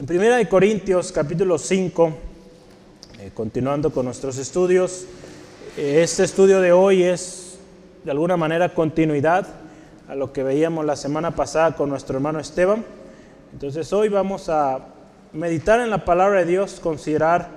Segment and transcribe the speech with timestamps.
[0.00, 2.12] En 1 Corintios capítulo 5,
[3.18, 5.06] eh, continuando con nuestros estudios,
[5.76, 7.58] eh, este estudio de hoy es
[8.04, 9.48] de alguna manera continuidad
[10.06, 12.84] a lo que veíamos la semana pasada con nuestro hermano Esteban.
[13.52, 14.86] Entonces hoy vamos a
[15.32, 17.48] meditar en la palabra de Dios, considerar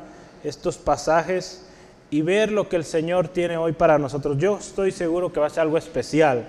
[0.43, 1.67] estos pasajes
[2.09, 4.39] y ver lo que el Señor tiene hoy para nosotros.
[4.39, 6.47] Yo estoy seguro que va a ser algo especial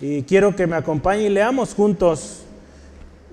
[0.00, 2.44] y quiero que me acompañe y leamos juntos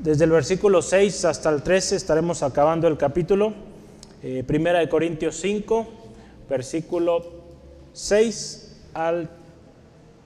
[0.01, 3.53] desde el versículo 6 hasta el 13 estaremos acabando el capítulo.
[4.23, 5.87] Eh, primera de Corintios 5,
[6.49, 7.25] versículo
[7.93, 9.29] 6 al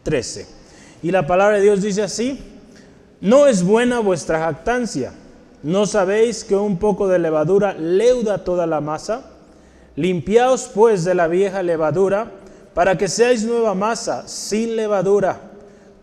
[0.04, 0.48] 13.
[1.02, 2.40] Y la palabra de Dios dice así,
[3.20, 5.14] no es buena vuestra jactancia.
[5.64, 9.32] ¿No sabéis que un poco de levadura leuda toda la masa?
[9.96, 12.32] Limpiaos pues de la vieja levadura,
[12.74, 15.40] para que seáis nueva masa, sin levadura,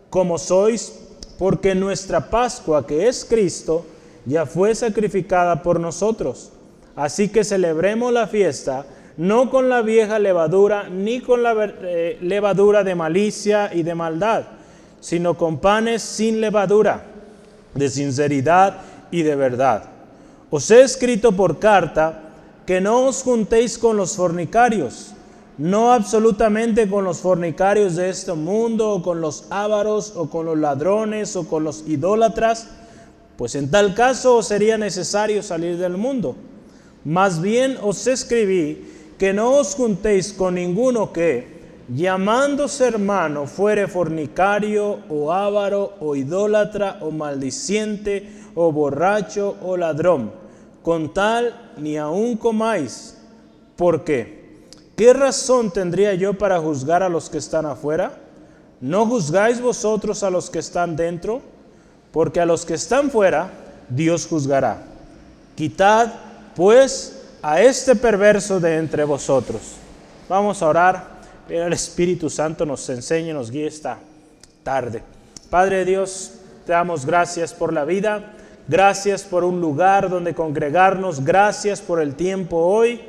[0.09, 1.00] como sois
[1.41, 3.87] porque nuestra Pascua, que es Cristo,
[4.27, 6.53] ya fue sacrificada por nosotros.
[6.95, 8.85] Así que celebremos la fiesta
[9.17, 14.43] no con la vieja levadura, ni con la eh, levadura de malicia y de maldad,
[15.01, 17.05] sino con panes sin levadura,
[17.75, 18.77] de sinceridad
[19.11, 19.85] y de verdad.
[20.51, 22.21] Os he escrito por carta
[22.67, 25.15] que no os juntéis con los fornicarios
[25.61, 30.57] no absolutamente con los fornicarios de este mundo, o con los ávaros, o con los
[30.59, 32.71] ladrones, o con los idólatras,
[33.37, 36.35] pues en tal caso sería necesario salir del mundo.
[37.05, 41.61] Más bien os escribí que no os juntéis con ninguno que,
[41.95, 50.33] llamándose hermano, fuere fornicario, o ávaro, o idólatra, o maldiciente, o borracho, o ladrón.
[50.83, 53.19] Con tal ni aun comáis.
[53.77, 54.40] ¿Por qué?
[55.01, 58.19] ¿Qué razón tendría yo para juzgar a los que están afuera?
[58.83, 61.41] ¿No juzgáis vosotros a los que están dentro?
[62.13, 63.49] Porque a los que están fuera,
[63.89, 64.83] Dios juzgará.
[65.55, 66.13] Quitad,
[66.55, 69.63] pues, a este perverso de entre vosotros.
[70.29, 71.21] Vamos a orar.
[71.49, 73.97] El Espíritu Santo nos enseñe, nos guíe esta
[74.63, 75.03] tarde.
[75.49, 76.33] Padre Dios,
[76.67, 78.35] te damos gracias por la vida.
[78.69, 81.25] Gracias por un lugar donde congregarnos.
[81.25, 83.01] Gracias por el tiempo hoy.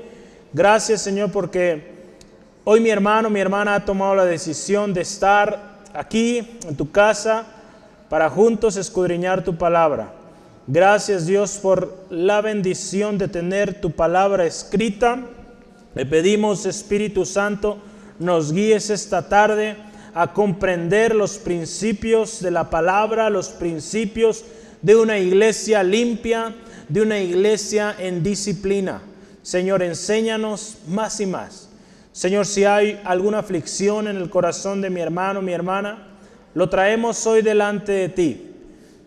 [0.54, 1.91] Gracias Señor porque
[2.64, 7.46] hoy mi hermano, mi hermana ha tomado la decisión de estar aquí en tu casa
[8.10, 10.14] para juntos escudriñar tu palabra.
[10.68, 15.20] Gracias Dios por la bendición de tener tu palabra escrita.
[15.96, 17.80] Le pedimos Espíritu Santo,
[18.20, 19.76] nos guíes esta tarde
[20.14, 24.46] a comprender los principios de la palabra, los principios
[24.82, 26.56] de una iglesia limpia,
[26.88, 29.02] de una iglesia en disciplina.
[29.42, 31.71] Señor, enséñanos más y más.
[32.12, 36.08] Señor, si hay alguna aflicción en el corazón de mi hermano, mi hermana,
[36.54, 38.52] lo traemos hoy delante de ti.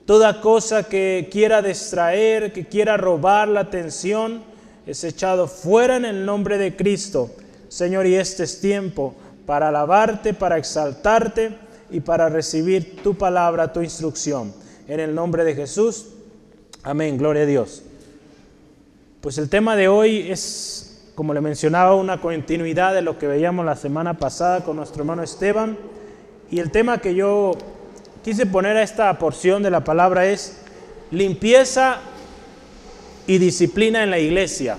[0.07, 4.43] Toda cosa que quiera distraer, que quiera robar la atención,
[4.87, 7.31] es echado fuera en el nombre de Cristo.
[7.69, 9.15] Señor, y este es tiempo
[9.47, 11.57] para alabarte, para exaltarte
[11.91, 14.53] y para recibir tu palabra, tu instrucción.
[14.89, 16.07] En el nombre de Jesús.
[16.83, 17.17] Amén.
[17.17, 17.83] Gloria a Dios.
[19.21, 23.65] Pues el tema de hoy es, como le mencionaba, una continuidad de lo que veíamos
[23.65, 25.79] la semana pasada con nuestro hermano Esteban.
[26.51, 27.53] Y el tema que yo
[28.25, 30.61] quise poner a esta porción de la palabra es
[31.11, 31.99] limpieza
[33.27, 34.77] y disciplina en la iglesia.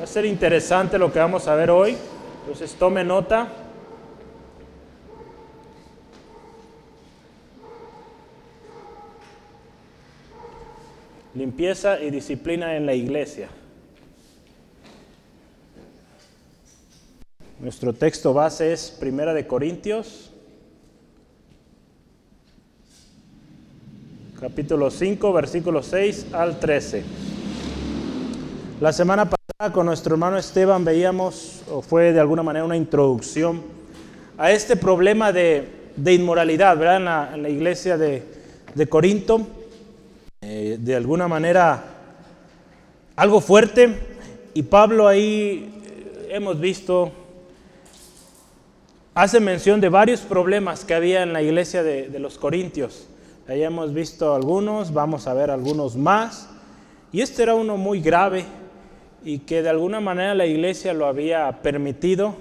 [0.00, 1.96] Va a ser interesante lo que vamos a ver hoy.
[2.42, 3.48] Entonces tome nota.
[11.34, 13.48] limpieza y disciplina en la iglesia.
[17.60, 20.30] Nuestro texto base es Primera de Corintios,
[24.38, 27.02] capítulo 5, versículo 6 al 13.
[28.80, 33.62] La semana pasada con nuestro hermano Esteban veíamos, o fue de alguna manera una introducción
[34.36, 35.66] a este problema de,
[36.04, 36.96] inmoralidad, ¿verdad?
[36.98, 38.22] En la, la iglesia de,
[38.74, 39.46] de Corinto
[40.42, 41.82] eh, de alguna manera
[43.16, 43.98] algo fuerte
[44.52, 47.10] y Pablo ahí eh, hemos visto,
[49.16, 53.08] hace mención de varios problemas que había en la iglesia de, los Corintios.
[53.48, 56.50] Ahí hemos visto algunos, vamos a ver algunos más.
[57.12, 58.44] Y este era uno muy grave
[59.24, 62.34] y que de alguna manera la iglesia lo había permitido.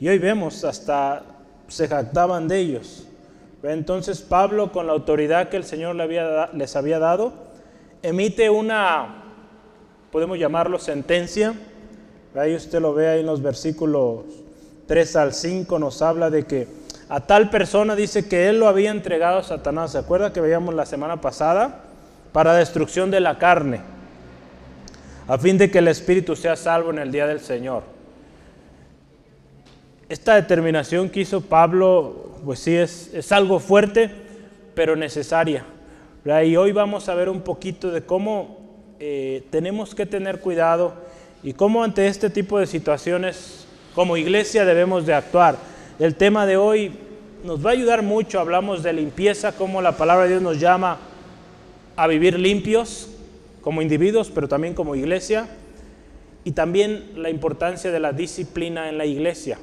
[0.00, 1.24] Y hoy vemos, hasta
[1.68, 3.06] se jactaban de ellos.
[3.62, 7.34] Entonces Pablo, con la autoridad que el Señor les había dado,
[8.00, 9.24] emite una,
[10.10, 11.52] podemos llamarlo sentencia.
[12.34, 14.47] Ahí usted lo ve ahí en los versículos
[14.88, 16.66] 3 al 5, nos habla de que
[17.08, 19.92] a tal persona dice que él lo había entregado a Satanás.
[19.92, 21.84] ¿Se acuerda que veíamos la semana pasada?
[22.32, 23.80] Para destrucción de la carne.
[25.28, 27.82] a fin de que el espíritu sea salvo en el día del Señor.
[30.08, 34.10] Esta determinación que hizo Pablo, pues sí, es, es algo fuerte,
[34.74, 35.64] pero necesaria.
[36.24, 38.58] Y hoy vamos a ver un poquito de cómo
[39.00, 40.94] eh, tenemos que tener cuidado
[41.42, 45.56] y cómo ante este tipo de situaciones como iglesia debemos de actuar.
[45.98, 46.92] El tema de hoy
[47.44, 50.98] nos va a ayudar mucho, hablamos de limpieza, cómo la palabra de Dios nos llama
[51.96, 53.10] a vivir limpios
[53.60, 55.48] como individuos, pero también como iglesia,
[56.44, 59.58] y también la importancia de la disciplina en la iglesia.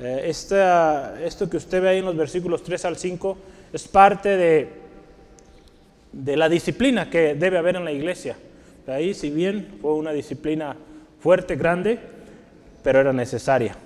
[0.00, 3.38] Eh, esto que usted ve ahí en los versículos 3 al 5
[3.72, 4.68] es parte de,
[6.12, 8.36] de la disciplina que debe haber en la iglesia.
[8.86, 10.76] De ahí, si bien fue una disciplina
[11.20, 11.98] fuerte, grande,
[12.82, 13.76] pero era necesaria.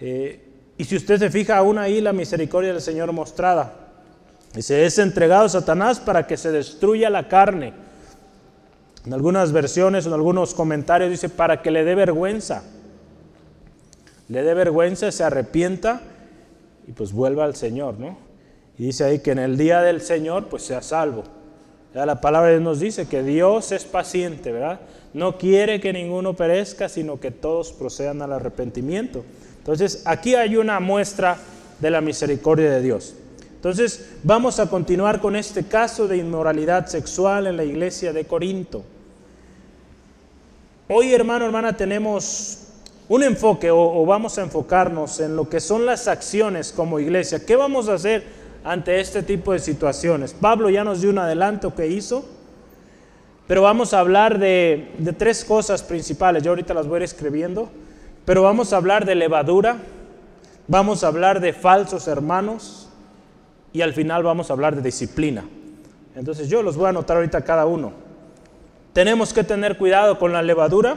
[0.00, 0.46] Eh,
[0.76, 3.74] y si usted se fija aún ahí la misericordia del Señor mostrada,
[4.54, 7.74] dice, es entregado a Satanás para que se destruya la carne.
[9.04, 12.62] En algunas versiones, en algunos comentarios dice, para que le dé vergüenza.
[14.28, 16.02] Le dé vergüenza, se arrepienta
[16.86, 18.16] y pues vuelva al Señor, ¿no?
[18.78, 21.24] Y dice ahí que en el día del Señor pues sea salvo.
[21.94, 24.80] Ya la palabra de Dios nos dice que Dios es paciente, ¿verdad?
[25.12, 29.24] No quiere que ninguno perezca, sino que todos procedan al arrepentimiento.
[29.58, 31.36] Entonces, aquí hay una muestra
[31.80, 33.14] de la misericordia de Dios.
[33.56, 38.84] Entonces, vamos a continuar con este caso de inmoralidad sexual en la iglesia de Corinto.
[40.88, 42.68] Hoy, hermano, hermana, tenemos
[43.08, 47.44] un enfoque o, o, vamos a enfocarnos en lo que son las acciones como iglesia.
[47.44, 48.24] ¿Qué vamos a hacer
[48.64, 50.32] ante este tipo de situaciones?
[50.32, 52.24] Pablo ya nos dio un adelanto que hizo
[53.50, 56.44] pero vamos a hablar de, tres cosas principales.
[56.44, 57.68] Yo ahorita las voy a ir escribiendo.
[58.24, 59.78] Pero vamos a hablar de levadura,
[60.68, 62.88] vamos a hablar de falsos hermanos
[63.72, 65.42] y al final vamos a hablar de disciplina.
[66.14, 67.92] Entonces yo los voy a anotar ahorita cada uno.
[68.92, 70.96] Tenemos que tener cuidado con la levadura,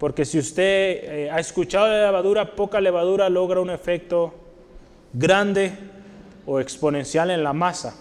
[0.00, 4.34] porque si usted eh, ha escuchado de levadura, poca levadura logra un efecto
[5.12, 5.74] grande
[6.44, 7.94] o exponencial en la masa.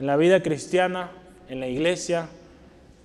[0.00, 1.10] En la vida cristiana,
[1.50, 2.28] en la iglesia,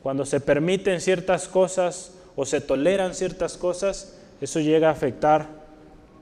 [0.08, 5.48] cuando se permiten ciertas cosas o se toleran ciertas cosas, eso llega a afectar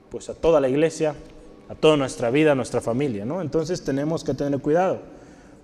[0.09, 1.13] pues a toda la iglesia,
[1.69, 3.41] a toda nuestra vida, a nuestra familia, ¿no?
[3.43, 5.01] Entonces tenemos que tener cuidado.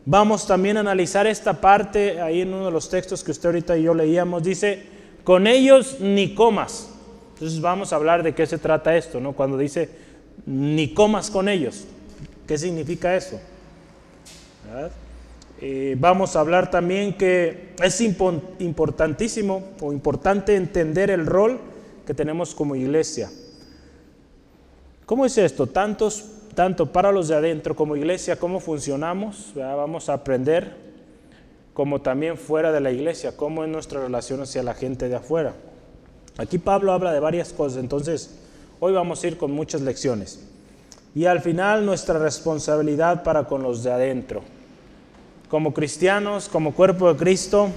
[0.05, 3.75] Vamos también a analizar esta parte ahí en uno de los textos que usted ahorita
[3.75, 4.85] y yo leíamos, dice,
[5.23, 6.91] con ellos ni comas.
[7.33, 9.33] Entonces vamos a hablar de qué se trata esto, ¿no?
[9.33, 9.89] Cuando dice,
[10.45, 11.85] ni comas con ellos.
[12.47, 13.41] ¿Qué significa eso?
[14.67, 14.91] ¿Verdad?
[15.63, 21.59] Eh, vamos a hablar también que es importantísimo o importante entender el rol
[22.03, 23.29] que tenemos como iglesia.
[25.05, 25.67] ¿Cómo es esto?
[25.67, 26.25] Tantos,
[26.55, 30.75] tanto para los de adentro como iglesia, cómo funcionamos, vamos a aprender,
[31.75, 35.53] como también fuera de la iglesia, cómo es nuestra relación hacia la gente de afuera.
[36.37, 38.35] Aquí Pablo habla de varias cosas, entonces
[38.79, 40.43] hoy vamos a ir con muchas lecciones.
[41.13, 44.41] Y al final nuestra responsabilidad para con los de adentro
[45.51, 47.67] como cristianos, como cuerpo de Cristo,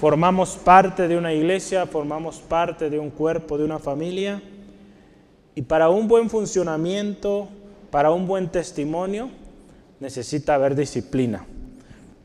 [0.00, 4.40] formamos parte de una iglesia, formamos parte de un cuerpo, de una familia.
[5.54, 7.46] Y para un buen funcionamiento,
[7.90, 9.28] para un buen testimonio,
[10.00, 11.44] necesita haber disciplina.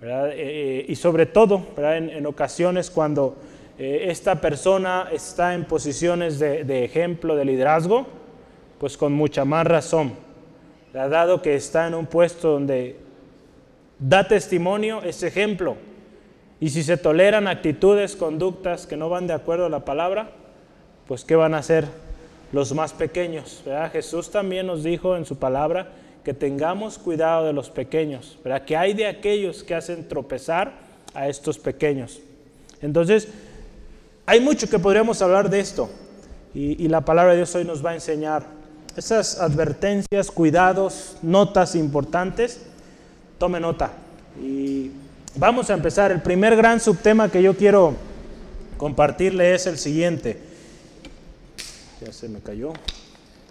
[0.01, 3.36] Eh, eh, y sobre todo, En, ocasiones cuando
[3.77, 8.05] eh, esta persona está en posiciones de, de, ejemplo, de liderazgo,
[8.79, 10.13] pues con mucha más razón,
[10.93, 13.03] dado que está en un puesto donde
[14.00, 15.78] da testimonio, es ejemplo.
[16.60, 20.32] Y si se toleran actitudes, conductas que no van de acuerdo a la palabra,
[21.08, 21.86] pues ¿qué van a hacer
[22.52, 23.64] los más pequeños?
[23.92, 25.92] Jesús también nos dijo en su palabra
[26.24, 28.66] que tengamos cuidado de los pequeños, ¿verdad?
[28.66, 30.74] que hay de aquellos que hacen tropezar
[31.14, 32.20] a estos pequeños.
[32.82, 33.28] Entonces,
[34.25, 35.90] hay mucho que podríamos hablar de esto
[36.54, 38.44] y, y la palabra de Dios hoy nos va a enseñar
[38.98, 42.62] esas advertencias, cuidados, notas importantes
[43.38, 43.92] tome nota.
[44.42, 44.92] Y
[45.36, 46.12] vamos a empezar.
[46.12, 47.96] El primer gran subtema que yo quiero
[48.77, 50.39] compartirle es el siguiente.
[52.01, 52.74] Ya se me cayó.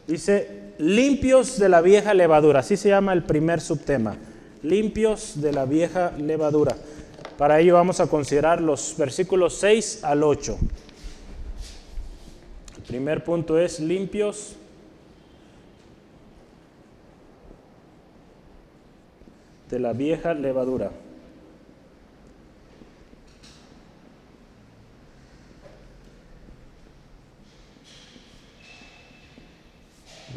[0.06, 2.60] Dice, limpios de la vieja levadura.
[2.60, 4.16] Así se llama el primer subtema.
[4.62, 6.76] Limpios de la vieja levadura.
[7.38, 10.58] Para ello vamos a considerar los versículos 6 al 8.
[12.76, 14.56] El primer punto es limpios
[19.74, 20.92] de la vieja levadura.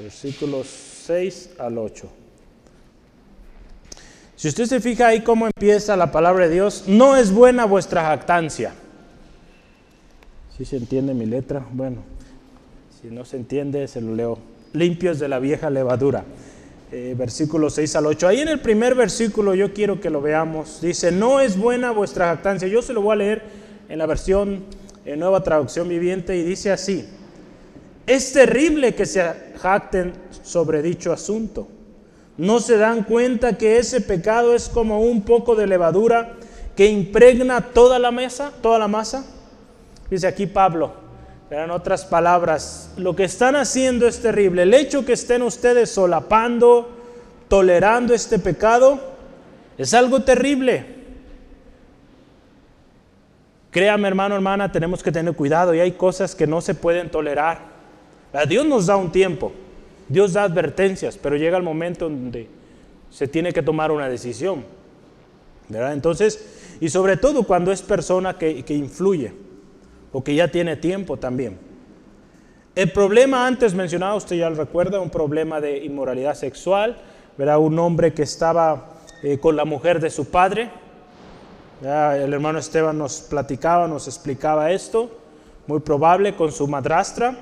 [0.02, 0.66] Versículos
[1.06, 2.10] 6 al 8.
[4.36, 8.02] Si usted se fija ahí cómo empieza la palabra de Dios, no es buena vuestra
[8.06, 8.74] jactancia.
[10.58, 11.98] Si se entiende mi letra, bueno,
[13.00, 14.40] si no se entiende, se lo leo.
[14.74, 16.26] Limpios de la vieja levadura.
[16.90, 18.28] Eh, versículo 6 al 8.
[18.30, 20.80] Ahí en el primer versículo yo quiero que lo veamos.
[20.82, 22.68] Dice, no es buena vuestra jactancia.
[22.70, 23.44] Yo se lo voy a leer
[23.90, 24.64] en la versión
[25.04, 27.06] en nueva traducción viviente y dice así.
[28.06, 29.22] Es terrible que se
[29.58, 30.14] jacten
[30.44, 31.68] sobre dicho asunto.
[32.38, 36.36] No se dan cuenta que ese pecado es como un poco de levadura
[36.78, 39.26] que impregna toda la mesa, toda la masa.
[40.10, 40.94] Dice aquí Pablo,
[41.50, 44.64] en otras palabras, lo que están haciendo es terrible.
[44.64, 46.90] El hecho que estén ustedes solapando,
[47.48, 49.00] tolerando este pecado,
[49.78, 50.98] es algo terrible.
[53.72, 57.78] Créame hermano, hermana, tenemos que tener cuidado y hay cosas que no se pueden tolerar.
[58.48, 59.54] Dios nos da un tiempo,
[60.10, 62.50] Dios da advertencias, pero llega el momento donde
[63.10, 64.66] se tiene que tomar una decisión.
[65.70, 65.94] ¿verdad?
[65.94, 69.47] Entonces, y sobre todo cuando es persona que, que influye
[70.12, 71.58] o que ya tiene tiempo también.
[72.76, 76.98] El problema antes mencionado, usted ya lo recuerda, un problema de inmoralidad sexual,
[77.38, 77.60] ¿verdad?
[77.60, 80.70] un hombre que estaba eh, con la mujer de su padre.
[81.82, 85.10] El hermano Esteban nos platicaba, nos explicaba esto,
[85.68, 87.36] muy probable con su madrastra,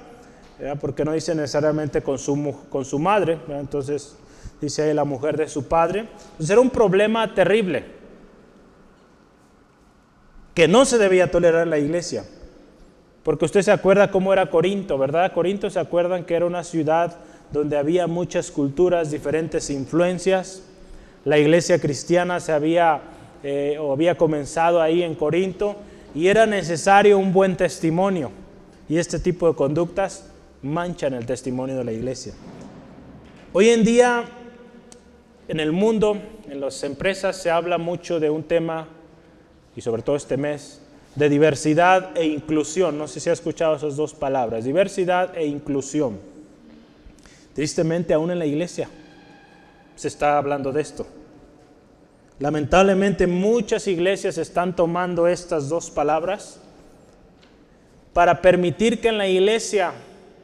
[0.81, 4.17] porque no dice necesariamente con su, con su madre, entonces
[4.61, 6.01] dice ahí la mujer de su padre.
[6.31, 7.85] Entonces era un problema terrible
[10.53, 12.23] que no se debía tolerar en la iglesia.
[13.25, 15.33] Porque usted se acuerda cómo era Corinto, ¿verdad?
[15.33, 17.17] Corinto se acuerdan que era una ciudad
[17.51, 20.61] donde había muchas culturas, diferentes influencias.
[21.23, 23.01] La iglesia cristiana se había
[23.41, 25.75] eh, o había comenzado ahí en Corinto
[26.13, 28.29] y era necesario un buen testimonio.
[28.87, 30.27] Y este tipo de conductas
[30.61, 32.33] manchan el testimonio de la iglesia.
[33.53, 34.23] Hoy en día,
[35.47, 38.87] en el mundo, en las empresas, se habla mucho de un tema,
[39.75, 40.84] y sobre todo este mes,
[41.15, 42.97] de diversidad e inclusión.
[42.97, 46.19] No sé si ha escuchado esas dos palabras, diversidad e inclusión.
[47.53, 48.89] Tristemente, aún en la iglesia
[49.95, 51.07] se está hablando de esto.
[52.39, 56.59] Lamentablemente muchas iglesias están tomando estas dos palabras
[58.11, 59.93] para permitir que en la iglesia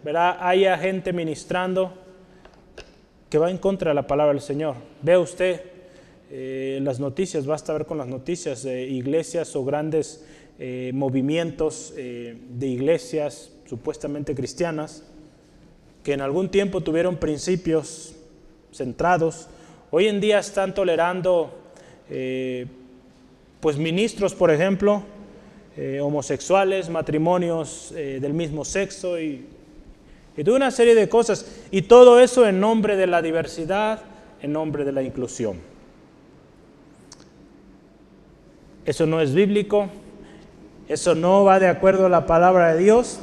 [0.04, 0.38] ¿verdad?
[0.40, 1.94] haya gente ministrando
[3.30, 4.76] que va en contra de la palabra del Señor.
[5.02, 5.62] Vea usted
[6.30, 10.26] eh, las noticias, basta ver con las noticias de iglesias o grandes
[10.64, 15.04] eh, movimientos eh, de iglesias supuestamente cristianas
[16.04, 18.14] que en algún tiempo tuvieron principios
[18.72, 19.48] centrados,
[19.90, 21.52] hoy en día están tolerando
[22.12, 22.68] eh,
[23.60, 25.02] pues ministros, por ejemplo,
[26.00, 29.48] homosexuales, matrimonios del mismo sexo y,
[30.38, 31.64] y toda una serie de cosas.
[31.72, 34.04] Y todo eso en nombre de la diversidad,
[34.44, 35.58] en nombre de la inclusión.
[38.86, 39.90] Eso no es bíblico,
[40.92, 43.20] eso no va de acuerdo a la palabra de Dios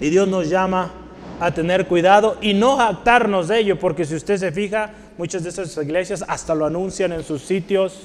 [0.00, 0.92] y Dios nos llama
[1.40, 5.48] a tener cuidado y no jactarnos de ello, porque si usted se fija, muchas de
[5.48, 8.02] esas iglesias hasta lo anuncian en sus sitios,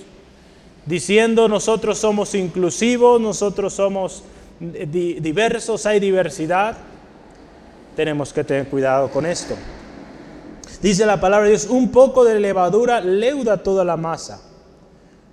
[0.86, 4.24] diciendo nosotros somos inclusivos, nosotros somos
[4.60, 6.78] diversos, hay diversidad.
[7.96, 9.56] Tenemos que tener cuidado con esto.
[10.82, 14.42] Dice la palabra de Dios, un poco de levadura leuda toda la masa.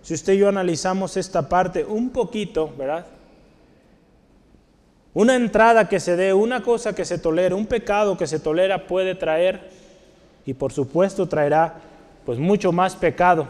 [0.03, 3.07] Si usted y yo analizamos esta parte un poquito, ¿verdad?
[5.17, 8.87] Una entrada que se dé, una cosa que se tolera, un pecado que se tolera
[8.87, 9.61] puede traer,
[10.45, 11.77] y por supuesto traerá,
[12.27, 13.49] pues mucho más pecado.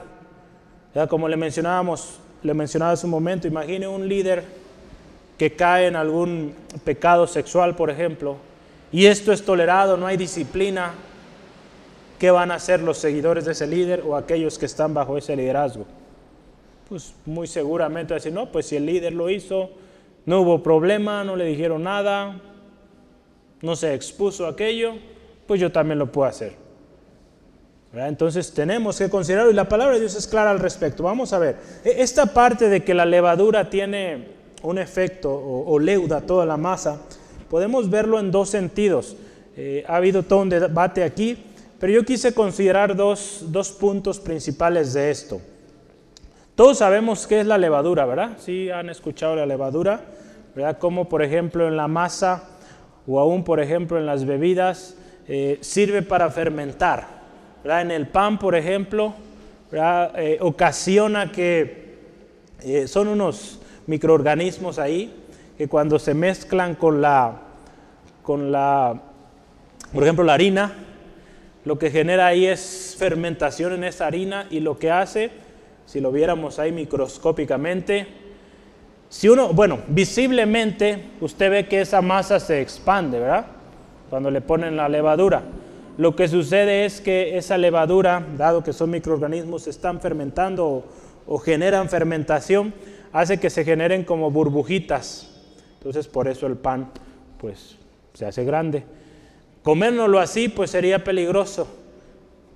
[1.09, 4.45] Como le mencionábamos, le mencionaba hace un momento, imagine un líder
[5.37, 6.55] que cae en algún
[6.85, 8.37] pecado sexual, por ejemplo,
[8.93, 10.93] y esto es tolerado, no hay disciplina,
[12.21, 15.35] ¿qué van a hacer los seguidores de ese líder o aquellos que están bajo ese
[15.35, 15.85] liderazgo?
[16.89, 19.71] Pues muy seguramente decir, no, pues si el líder lo hizo,
[20.27, 22.41] no hubo problema, no le dijeron nada,
[23.63, 24.95] no se expuso aquello,
[25.47, 26.67] pues yo también lo puedo hacer.
[27.95, 31.03] Entonces tenemos que considerarlo y la palabra de Dios es clara al respecto.
[31.03, 36.21] Vamos a ver, e, esta parte de que la levadura tiene un efecto o, leuda
[36.21, 37.01] toda la masa,
[37.49, 39.17] podemos verlo en dos sentidos.
[39.57, 41.39] Eh, ha habido todo un debate aquí,
[41.79, 45.41] pero yo quise considerar dos, dos puntos principales de esto.
[46.57, 48.39] Todos sabemos qué es la levadura, ¿verdad?
[48.39, 50.01] Sí, han escuchado la levadura,
[50.55, 50.79] ¿verdad?
[50.79, 52.45] Como por ejemplo en la masa
[53.07, 54.97] o aún por ejemplo en las bebidas
[55.29, 57.07] eh, sirve para fermentar,
[57.63, 57.83] ¿verdad?
[57.83, 59.13] En el pan, por ejemplo.
[59.71, 61.99] Eh, ocasiona que
[62.63, 65.15] eh, son unos microorganismos ahí
[65.59, 67.37] que cuando se mezclan con la,
[68.23, 68.99] con la,
[69.93, 70.73] por ejemplo, la harina,
[71.67, 75.45] lo que genera ahí es fermentación en esa harina y lo que hace
[75.87, 78.07] si lo viéramos ahí microscópicamente,
[79.09, 83.47] Si uno, bueno, visiblemente usted ve que esa masa se expande, ¿verdad?
[84.11, 85.45] Cuando le ponen la levadura.
[85.97, 90.85] Lo que sucede es que esa levadura, dado que son microorganismos, están fermentando
[91.27, 92.75] o, generan fermentación,
[93.13, 95.31] hace que se generen como burbujitas.
[95.79, 96.91] Entonces por eso el pan
[97.39, 97.77] pues
[98.13, 98.85] se hace grande.
[99.63, 101.67] Comérnoslo así pues sería peligroso,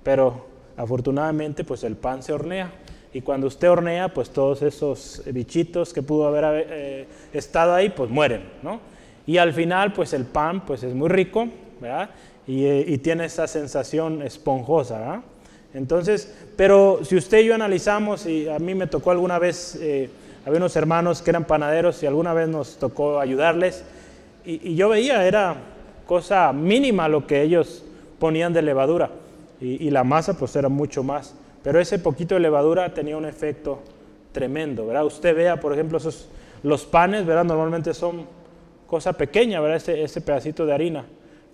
[0.03, 0.45] pero
[0.77, 2.71] afortunadamente pues el pan se hornea.
[3.13, 8.09] Y cuando usted hornea, pues todos esos bichitos que pudo haber eh, estado ahí, pues
[8.09, 8.79] mueren, ¿no?
[9.27, 11.47] Y al final, pues el pan, pues es muy rico,
[11.81, 12.09] ¿verdad?
[12.47, 15.21] Y, eh, tiene esa sensación esponjosa.
[15.73, 20.09] Entonces, pero si usted y yo analizamos, y a mí me tocó alguna vez, eh,
[20.45, 23.83] había unos hermanos que eran panaderos y alguna vez nos tocó ayudarles,
[24.45, 25.55] y, y yo veía, era
[26.05, 27.83] cosa mínima lo que ellos
[28.19, 29.11] ponían de levadura,
[29.59, 31.35] y, y la masa pues era mucho más.
[31.63, 33.79] Pero ese poquito de levadura tenía un efecto
[34.31, 35.05] tremendo, ¿verdad?
[35.05, 36.27] Usted vea, por ejemplo, esos,
[36.63, 37.43] los panes, ¿verdad?
[37.43, 38.25] Normalmente son
[38.87, 39.77] cosa pequeña, ¿verdad?
[39.77, 41.05] Ese, ese pedacito de harina,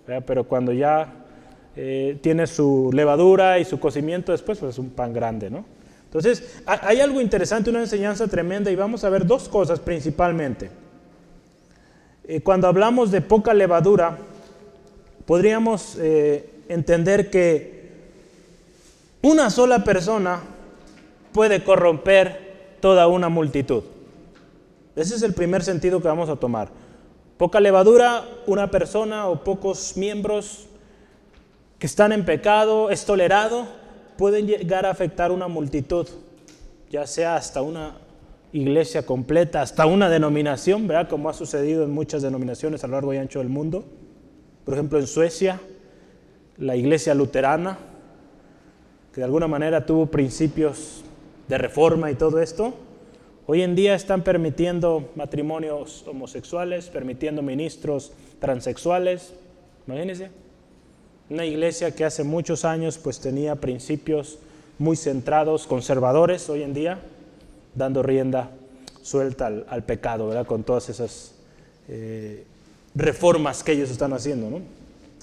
[0.06, 0.24] ¿verdad?
[0.26, 1.12] Pero cuando ya
[1.76, 5.64] eh, tiene su levadura y su cocimiento después, pues es un pan grande, ¿no?
[6.06, 10.70] Entonces, hay algo interesante, una enseñanza tremenda y vamos a ver dos cosas principalmente.
[12.26, 14.16] Eh, cuando hablamos de poca levadura,
[15.26, 17.77] podríamos eh, entender que
[19.22, 20.40] una sola persona
[21.32, 23.82] puede corromper toda una multitud.
[24.96, 26.70] Ese es el primer sentido que vamos a tomar.
[27.36, 30.66] Poca levadura, una persona o pocos miembros
[31.78, 33.68] que están en pecado, es tolerado,
[34.16, 36.08] pueden llegar a afectar una multitud,
[36.90, 37.98] ya sea hasta una
[38.52, 41.08] iglesia completa, hasta una denominación, ¿verdad?
[41.08, 43.84] Como ha sucedido en muchas denominaciones a lo largo y ancho del mundo.
[44.64, 45.60] Por ejemplo, en Suecia,
[46.56, 47.78] la iglesia luterana,
[49.18, 51.02] de alguna manera tuvo principios
[51.48, 52.72] de reforma y todo esto,
[53.48, 59.32] hoy en día están permitiendo matrimonios homosexuales, permitiendo ministros transexuales.
[59.88, 60.30] Imagínense,
[61.30, 64.38] una iglesia que hace muchos años pues tenía principios
[64.78, 67.00] muy centrados, conservadores hoy en día,
[67.74, 68.52] dando rienda
[69.02, 70.46] suelta al, pecado, ¿verdad?
[70.46, 71.34] Con todas esas
[71.88, 72.44] eh,
[72.94, 74.60] reformas que ellos están haciendo, ¿no?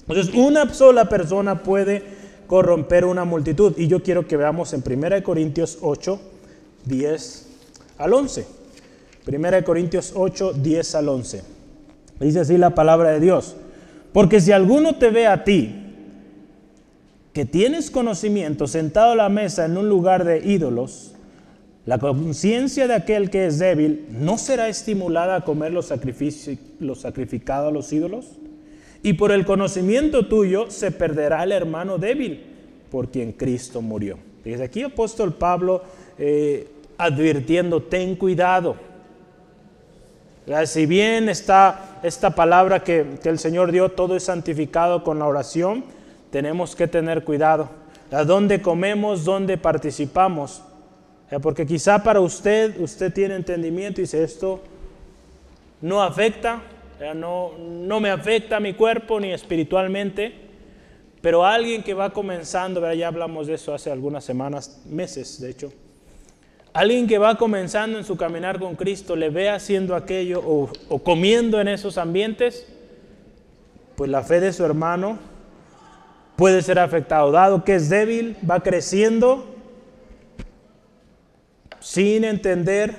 [0.06, 3.74] Entonces, una sola persona puede corromper una multitud.
[3.76, 6.20] Y yo quiero que veamos en 1 Corintios 8,
[6.84, 7.48] 10
[7.98, 8.46] al 11.
[9.26, 11.42] 1 Corintios 8, 10 al 11.
[12.20, 13.56] Dice así la palabra de Dios.
[14.12, 15.82] Porque si alguno te ve a ti,
[17.32, 21.12] que tienes conocimiento sentado a la mesa en un lugar de ídolos,
[21.84, 25.92] la conciencia de aquel que es débil no será estimulada a comer los,
[26.80, 28.38] los sacrificados a los ídolos
[29.02, 32.44] y por el conocimiento tuyo se perderá el hermano débil
[32.90, 34.18] por quien Cristo murió.
[34.44, 35.82] Desde aquí apóstol Pablo
[36.18, 38.76] eh, advirtiendo, ten cuidado.
[40.66, 45.84] Si bien está esta palabra que, el Señor dio, todo es santificado con la oración,
[46.30, 47.68] tenemos que tener cuidado.
[48.12, 50.62] A dónde comemos, dónde participamos.
[51.42, 54.60] Porque quizá para usted, usted tiene entendimiento y dice, esto
[55.80, 56.62] no afecta
[57.14, 60.32] no, no me afecta a mi cuerpo ni espiritualmente,
[61.20, 65.72] pero alguien que va comenzando, ya hablamos de eso hace algunas semanas, meses de hecho,
[66.72, 70.98] alguien que va comenzando en su caminar con Cristo, le ve haciendo aquello o, o
[71.00, 72.66] comiendo en esos ambientes,
[73.96, 75.18] pues la fe de su hermano
[76.36, 79.54] puede ser afectado, dado que es débil, va creciendo,
[81.80, 82.94] sin entender,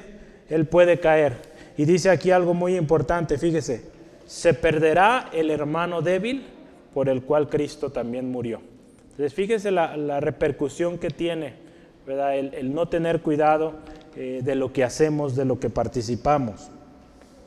[0.50, 1.47] él puede caer.
[1.78, 3.84] Y dice aquí algo muy importante, fíjese,
[4.26, 6.46] se perderá el hermano débil
[6.94, 8.60] por el cual Cristo también murió.
[9.12, 11.54] Entonces fíjese la, repercusión que tiene,
[12.06, 12.36] ¿verdad?
[12.38, 13.74] El, no tener cuidado
[14.16, 16.70] eh, de lo que hacemos, de lo que participamos.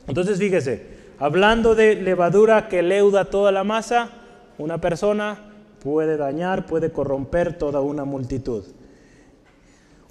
[0.07, 0.85] Entonces fíjese,
[1.19, 4.09] hablando de levadura que leuda toda la masa,
[4.57, 5.39] una persona
[5.83, 8.63] puede dañar, puede corromper toda una multitud.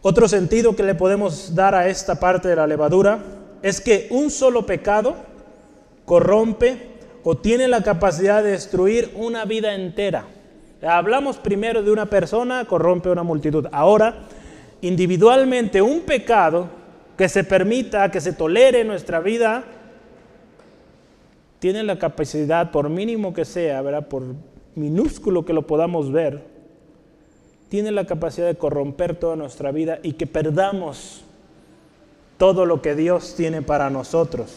[0.03, 3.19] Otro sentido que le podemos dar a esta parte de la levadura
[3.63, 5.17] es que un solo pecado
[6.05, 6.91] corrompe
[7.23, 10.25] o tiene la capacidad de destruir una vida entera.
[10.83, 13.67] Hablamos primero de una persona, corrompe una multitud.
[13.71, 14.27] Ahora,
[14.81, 16.69] individualmente, un pecado
[17.19, 19.65] que se permita, que se tolere en nuestra vida,
[21.59, 24.23] tiene la capacidad, por mínimo que sea, por
[24.75, 26.43] minúsculo que lo podamos ver,
[27.69, 31.25] tiene la capacidad de corromper toda nuestra vida y que perdamos
[32.41, 34.57] todo lo que Dios tiene para nosotros.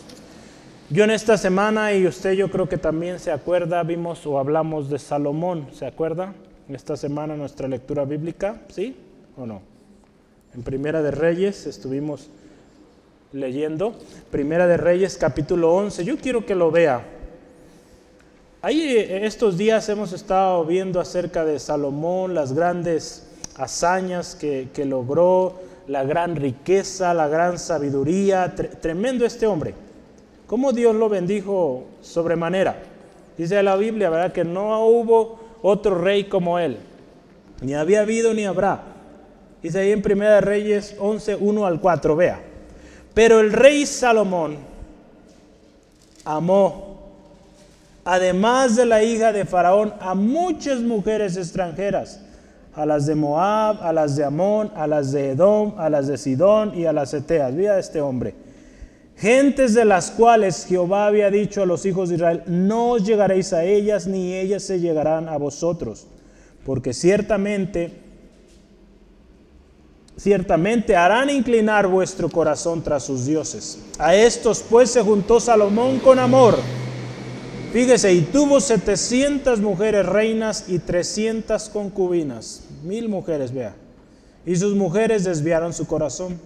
[0.90, 4.90] Yo en esta semana, y usted yo creo que también se acuerda, vimos o hablamos
[4.90, 6.34] de Salomón, ¿se acuerda?
[6.70, 8.96] Esta semana nuestra lectura bíblica, ¿sí
[9.36, 9.62] o no?
[10.56, 12.30] En Primera de Reyes estuvimos
[13.34, 13.96] leyendo.
[14.32, 16.06] Primera de Reyes, capítulo 11.
[16.06, 17.04] Yo quiero que lo vea.
[18.62, 25.60] Ahí eh, estos días hemos estado viendo acerca de Salomón, las grandes hazañas que, logró,
[25.88, 28.54] la gran riqueza, la gran sabiduría.
[28.82, 29.74] tremendo este hombre.
[30.48, 32.76] ¿Cómo Dios lo bendijo sobremanera?
[33.38, 34.32] Dice la Biblia, ¿verdad?
[34.32, 36.78] Que no hubo otro rey como él.
[37.62, 38.82] Ni había habido ni habrá.
[39.62, 42.40] Dice ahí en Primera Reyes 11, 1 al 4, vea.
[43.14, 44.58] Pero el rey Salomón
[46.26, 47.00] amó,
[48.04, 52.20] además de la hija de Faraón, a muchas mujeres extranjeras,
[52.76, 56.18] a las de Moab, a las de Amón, a las de Edom, a las de
[56.18, 57.54] Sidón y a las Eteas.
[57.54, 58.36] Mira este hombre.
[59.16, 63.64] Gentes de las cuales Jehová había dicho a los hijos de Israel, no llegaréis a
[63.64, 66.08] ellas, ni ellas se llegarán a vosotros,
[66.66, 68.02] porque ciertamente
[70.18, 73.80] ciertamente harán inclinar vuestro corazón tras sus dioses.
[73.98, 76.58] A estos pues se juntó Salomón con amor.
[77.74, 82.62] Fíjese, y tuvo 700 mujeres reinas y 300 concubinas.
[82.84, 83.74] Mil mujeres, vea.
[84.46, 86.40] Y sus mujeres desviaron su corazón.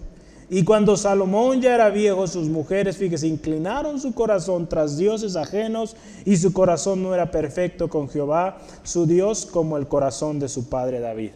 [0.49, 5.97] Y cuando Salomón ya era viejo, sus mujeres, fíjese, inclinaron su corazón tras dioses ajenos
[6.23, 10.69] y su corazón no era perfecto con Jehová, su Dios, como el corazón de su
[10.69, 11.31] padre David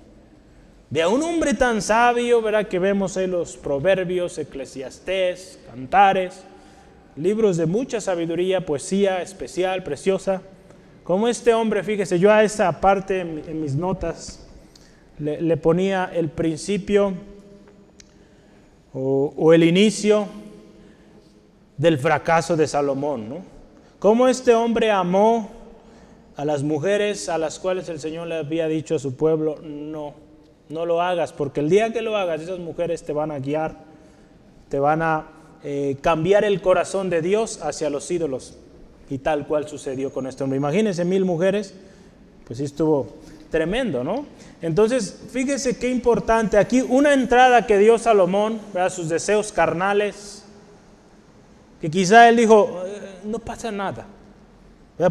[0.91, 2.67] de un hombre tan sabio, ¿verdad?
[2.67, 6.43] Que vemos en los proverbios, eclesiastés, cantares,
[7.15, 10.41] libros de mucha sabiduría, poesía especial, preciosa.
[11.04, 14.47] Como este hombre, fíjese, yo a esa parte en, mis notas
[15.19, 17.13] le, ponía el principio
[18.93, 20.28] o, el inicio
[21.78, 23.38] del fracaso de Salomón, ¿no?
[24.00, 25.50] Cómo este hombre amó
[26.36, 30.32] a las mujeres a las cuales el Señor le había dicho a su pueblo, no
[30.71, 33.76] no lo hagas, porque el día que lo hagas, esas mujeres te van a guiar,
[34.69, 35.28] te van a
[35.63, 38.58] eh, cambiar el corazón de Dios hacia los ídolos.
[39.10, 40.58] Y tal cual sucedió con este hombre.
[40.58, 41.74] Imagínense mil mujeres,
[42.45, 43.08] pues estuvo
[43.50, 44.26] tremendo, ¿no?
[44.62, 46.58] Entonces, fíjese qué importante.
[46.58, 50.45] Aquí una entrada que dio Salomón, a sus deseos carnales,
[51.82, 54.06] que quizá él dijo, eh, no pasa nada.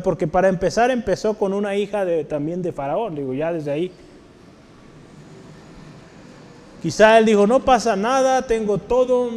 [0.04, 3.92] Porque para empezar empezó con una hija de, también de Faraón, digo, ya desde ahí
[6.82, 9.30] Quizá él dijo, no pasa nada, tengo todo,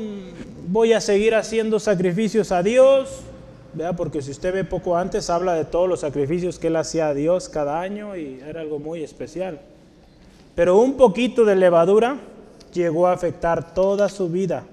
[0.74, 3.20] voy a seguir haciendo sacrificios a Dios.
[3.76, 3.94] ¿Vea?
[3.96, 7.14] Porque si usted ve poco antes, habla de todos los sacrificios que él hacía a
[7.14, 9.62] Dios cada año y era algo muy especial.
[10.56, 12.18] Pero un poquito de levadura
[12.74, 14.64] llegó a afectar toda su vida,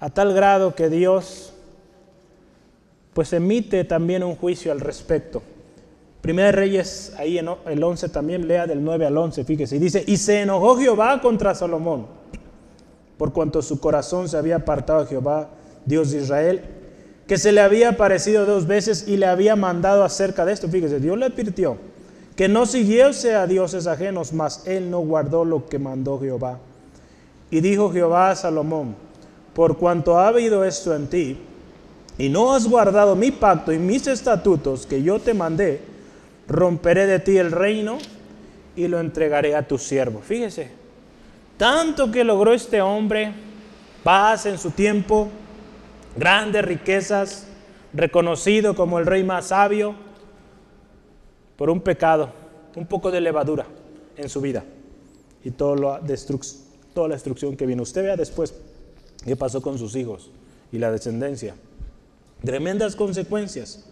[0.00, 1.52] a tal grado que Dios
[3.14, 5.42] pues emite también un juicio al respecto.
[6.20, 10.02] Primera Reyes, ahí en el 11 también, lea del 9 al 11, fíjese, y dice,
[10.06, 12.17] y se enojó Jehová contra Salomón,
[13.18, 15.50] por cuanto su corazón se había apartado a Jehová,
[15.84, 16.62] Dios de Israel,
[17.26, 20.68] que se le había aparecido dos veces y le había mandado acerca de esto.
[20.68, 21.76] Fíjese, Dios le advirtió
[22.36, 26.58] que no siguiese a dioses ajenos, mas él no guardó lo que mandó Jehová.
[27.50, 28.94] Y dijo Jehová a Salomón,
[29.54, 31.38] por cuanto ha habido esto en ti,
[32.16, 35.80] y no has guardado mi pacto y mis estatutos que yo te mandé,
[36.46, 37.98] romperé de ti el reino
[38.76, 40.20] y lo entregaré a tu siervo.
[40.20, 40.70] Fíjese,
[41.58, 43.34] tanto que logró este hombre,
[44.02, 45.28] paz en su tiempo,
[46.16, 47.46] grandes riquezas,
[47.92, 49.94] reconocido como el rey más sabio,
[51.56, 52.30] por un pecado,
[52.76, 53.66] un poco de levadura
[54.16, 54.64] en su vida
[55.44, 56.16] y toda la,
[56.94, 57.82] toda la destrucción que vino.
[57.82, 58.54] Usted vea después
[59.24, 60.30] qué pasó con sus hijos
[60.70, 61.54] y la descendencia.
[62.44, 63.84] Tremendas consecuencias.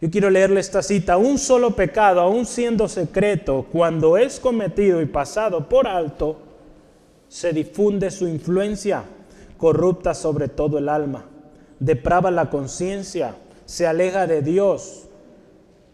[0.00, 1.16] Yo quiero leerle esta cita.
[1.16, 6.51] Un solo pecado, aun siendo secreto, cuando es cometido y pasado por alto,
[7.32, 9.04] se difunde su influencia
[9.56, 11.24] corrupta sobre todo el alma,
[11.80, 15.04] deprava la conciencia, se aleja de Dios,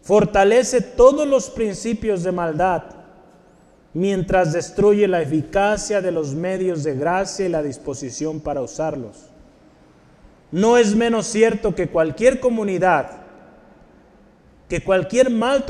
[0.01, 2.83] fortalece todos los principios de maldad,
[3.93, 9.29] mientras destruye la eficacia de los medios de gracia y la disposición para usarlos.
[10.51, 13.11] No es menos cierto que cualquier comunidad
[14.67, 15.65] que cualquier mal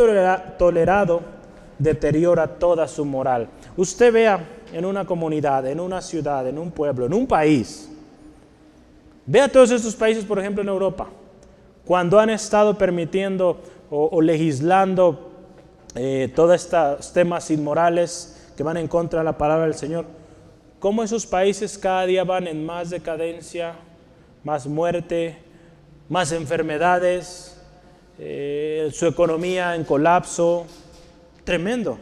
[0.58, 1.22] tolerado
[1.78, 3.50] deteriora toda su moral.
[3.78, 7.90] Usted vea en una comunidad, en una ciudad, en un pueblo, en un país.
[9.26, 11.08] Vea todos estos países, por ejemplo, en Europa,
[11.86, 15.32] cuando han estado permitiendo o, legislando
[15.96, 20.06] eh, todos estos temas inmorales que van en contra de la palabra del Señor,
[20.80, 23.76] cómo esos países cada día van en más decadencia,
[24.44, 25.38] más muerte,
[26.08, 27.60] más enfermedades,
[28.18, 30.66] eh, su economía en colapso,
[31.44, 31.98] tremendo.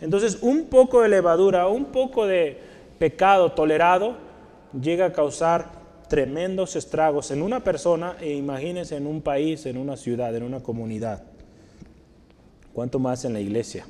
[0.00, 2.58] Entonces, un poco de levadura, un poco de
[2.98, 4.16] pecado tolerado
[4.80, 9.96] llega a causar tremendos estragos en una persona e imagínense en un país, en una
[9.96, 11.22] ciudad, en una comunidad.
[12.72, 13.86] ¿Cuánto más en la iglesia?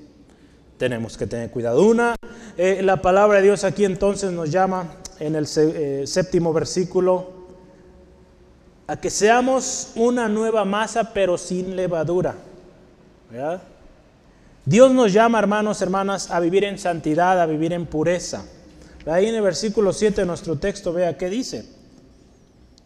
[0.79, 1.85] Tenemos que tener cuidado.
[1.85, 2.17] Una,
[2.57, 7.39] eh, la palabra de Dios aquí entonces nos llama en el eh, séptimo versículo
[8.87, 12.35] a que seamos una nueva masa pero sin levadura.
[14.69, 18.45] Dios nos llama, hermanos, hermanas, a vivir en santidad, a vivir en pureza.
[19.07, 21.65] Ahí en el versículo 7 de nuestro texto, vea qué dice.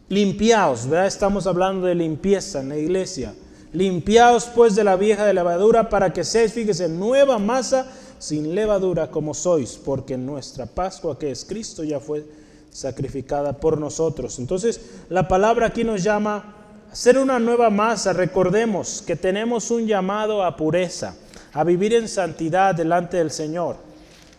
[0.08, 1.08] Limpiaos, ¿verdad?
[1.08, 3.34] Estamos hablando de limpieza en la iglesia.
[3.72, 7.88] Limpiaos pues de la vieja de levadura para que seáis, fíjese, nueva masa
[8.20, 12.24] sin levadura como sois, porque nuestra Pascua, que es Cristo, ya fue
[12.70, 14.38] sacrificada por nosotros.
[14.38, 16.54] Entonces, la palabra aquí nos llama
[16.92, 18.12] a ser una nueva masa.
[18.12, 21.16] Recordemos que tenemos un llamado a pureza,
[21.52, 23.76] a vivir en santidad delante del Señor.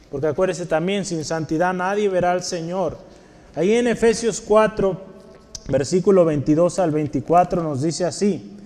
[0.09, 2.97] Porque acuérdese también, sin santidad nadie verá al Señor.
[3.55, 5.01] Ahí en Efesios 4,
[5.69, 8.57] versículo 22 al 24 nos dice así.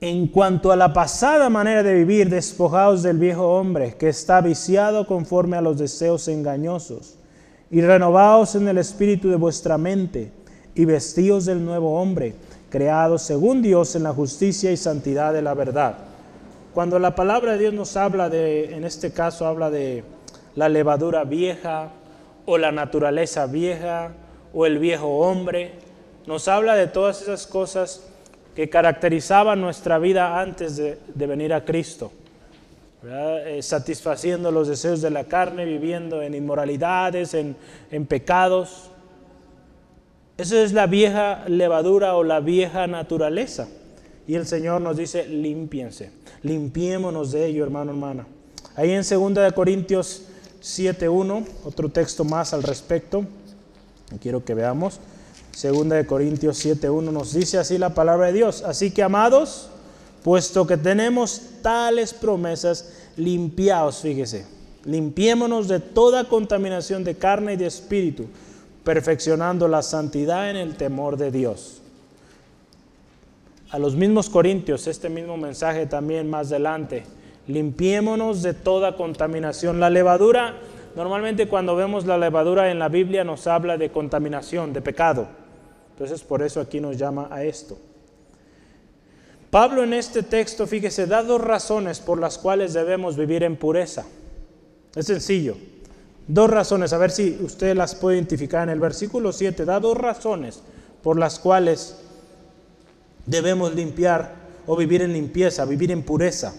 [0.00, 5.06] En cuanto a la pasada manera de vivir, despojados del viejo hombre que está viciado
[5.06, 7.18] conforme a los deseos engañosos
[7.70, 10.30] y renovaos en el espíritu de vuestra mente
[10.74, 12.34] y vestíos del nuevo hombre,
[12.70, 16.07] creado según Dios en la justicia y santidad de la verdad.
[16.74, 20.04] Cuando la palabra de Dios nos habla de, en este caso habla de
[20.54, 21.90] la levadura vieja
[22.46, 24.12] o la naturaleza vieja
[24.52, 25.72] o el viejo hombre,
[26.26, 28.06] nos habla de todas esas cosas
[28.54, 32.12] que caracterizaban nuestra vida antes de, venir a Cristo.
[33.04, 37.56] Eh, satisfaciendo los deseos de la carne, viviendo en inmoralidades, en,
[37.90, 38.90] en pecados.
[40.36, 43.68] Esa es la vieja levadura o la vieja naturaleza.
[44.26, 46.10] Y el Señor nos dice, límpiense,
[46.42, 48.26] limpiémonos de ello, hermano, hermana.
[48.76, 50.22] Ahí en 2 de Corintios
[50.62, 53.24] 7.1, otro texto más al respecto,
[54.20, 55.00] quiero que veamos.
[55.60, 58.62] 2 de Corintios 7.1 nos dice así la palabra de Dios.
[58.62, 59.68] Así que, amados,
[60.22, 64.46] puesto que tenemos tales promesas, limpiaos, fíjese,
[64.84, 68.26] limpiémonos de toda contaminación de carne y de espíritu,
[68.84, 71.77] perfeccionando la santidad en el temor de Dios.
[73.70, 77.04] A los mismos corintios, este mismo mensaje también más adelante,
[77.46, 79.78] limpiémonos de toda contaminación.
[79.78, 80.56] La levadura,
[80.96, 85.28] normalmente cuando vemos la levadura en la Biblia nos habla de contaminación, de pecado.
[85.90, 87.78] Entonces por eso aquí nos llama a esto.
[89.50, 94.06] Pablo en este texto, fíjese, da dos razones por las cuales debemos vivir en pureza.
[94.94, 95.56] Es sencillo.
[96.26, 99.64] Dos razones, a ver si usted las puede identificar en el versículo 7.
[99.64, 100.62] Da dos razones
[101.02, 102.07] por las cuales
[103.28, 104.34] debemos limpiar
[104.66, 106.54] o vivir en limpieza, vivir en pureza.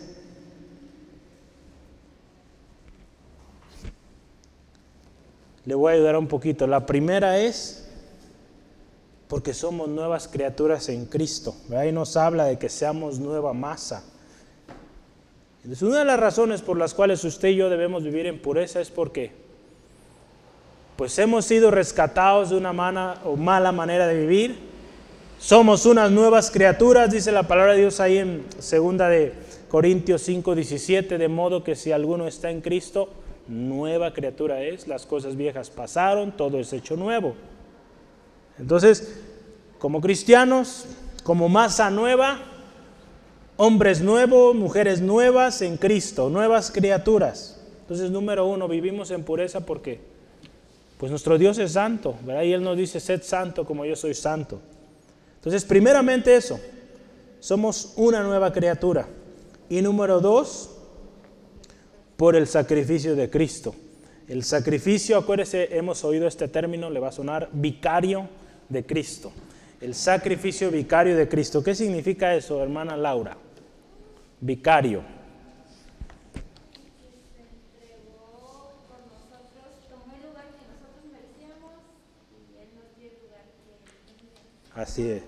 [5.65, 6.65] Le voy a ayudar un poquito.
[6.67, 7.87] La primera es
[9.27, 11.55] porque somos nuevas criaturas en Cristo.
[11.75, 14.03] Ahí nos habla de que seamos nueva masa.
[15.63, 18.79] Entonces, una de las razones por las cuales usted y yo debemos vivir en pureza
[18.79, 19.31] es porque
[20.95, 24.68] pues hemos sido rescatados de una mala o mala manera de vivir.
[25.39, 29.31] Somos unas nuevas criaturas, dice la palabra de Dios ahí en segunda de
[29.69, 33.07] Corintios 5, 17, de modo que si alguno está en Cristo,
[33.47, 37.35] nueva criatura es, las cosas viejas pasaron, todo es hecho nuevo.
[38.59, 39.17] Entonces,
[39.79, 40.87] como cristianos,
[41.23, 42.41] como masa nueva,
[43.55, 47.65] hombres nuevos, mujeres nuevas en Cristo, nuevas criaturas.
[47.83, 50.01] Entonces, número uno, vivimos en pureza porque,
[50.97, 52.43] pues nuestro Dios es santo, ¿verdad?
[52.43, 54.59] Y Él nos dice, sed santo como yo soy santo.
[55.39, 56.59] Entonces, primeramente eso,
[57.39, 59.07] somos una nueva criatura.
[59.69, 60.71] Y número dos,
[62.17, 63.73] por el sacrificio de Cristo.
[64.27, 68.27] El sacrificio, acuérdese, hemos oído este término, le va a sonar vicario
[68.67, 69.31] de Cristo.
[69.79, 71.63] El sacrificio vicario de Cristo.
[71.63, 73.37] ¿Qué significa eso, hermana Laura?
[74.41, 75.01] Vicario.
[84.79, 85.23] Así es.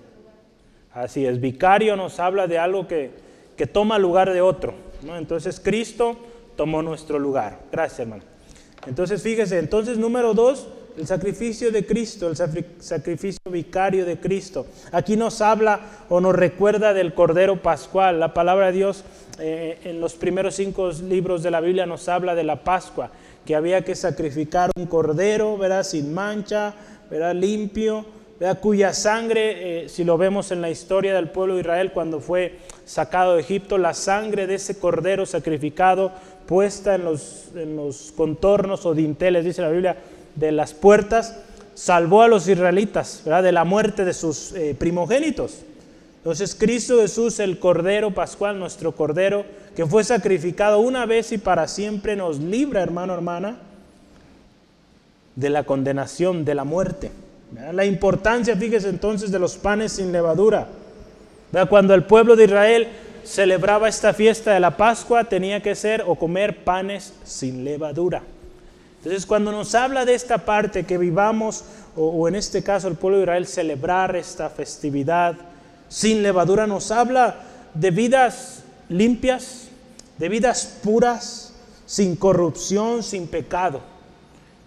[0.94, 1.40] Así es.
[1.40, 3.10] Vicario nos habla de algo que,
[3.54, 4.72] que toma lugar de otro.
[5.02, 5.16] ¿no?
[5.16, 6.16] Entonces Cristo
[6.56, 7.60] tomó nuestro lugar.
[7.70, 8.22] Gracias, hermano.
[8.86, 14.66] Entonces fíjese, entonces número dos, el sacrificio de Cristo, el sacrificio vicario de Cristo.
[14.90, 18.20] Aquí nos habla o nos recuerda del Cordero Pascual.
[18.20, 19.04] La palabra de Dios
[19.38, 23.10] eh, en los primeros cinco libros de la Biblia nos habla de la Pascua,
[23.44, 25.82] que había que sacrificar un cordero, ¿verdad?
[25.82, 26.74] Sin mancha,
[27.10, 27.34] ¿verdad?
[27.34, 28.04] Limpio,
[28.60, 32.58] Cuya sangre, eh, si lo vemos en la historia del pueblo de Israel cuando fue
[32.84, 36.10] sacado de Egipto, la sangre de ese cordero sacrificado
[36.46, 39.96] puesta en los, en los contornos o dinteles, dice la Biblia,
[40.34, 41.36] de las puertas,
[41.74, 43.44] salvó a los israelitas ¿verdad?
[43.44, 45.58] de la muerte de sus eh, primogénitos.
[46.16, 49.44] Entonces Cristo Jesús, el Cordero Pascual, nuestro Cordero,
[49.76, 53.58] que fue sacrificado una vez y para siempre, nos libra, hermano, hermana,
[55.36, 57.10] de la condenación, de la muerte.
[57.72, 60.68] La importancia, fíjese entonces, de los panes sin levadura.
[61.68, 62.88] Cuando el pueblo de Israel
[63.24, 68.22] celebraba esta fiesta de la Pascua, tenía que ser o comer panes sin levadura.
[68.98, 71.64] Entonces, cuando nos habla de esta parte, que vivamos,
[71.96, 75.34] o, o en este caso el pueblo de Israel, celebrar esta festividad,
[75.88, 77.36] sin levadura nos habla
[77.74, 79.68] de vidas limpias,
[80.18, 81.52] de vidas puras,
[81.84, 83.91] sin corrupción, sin pecado.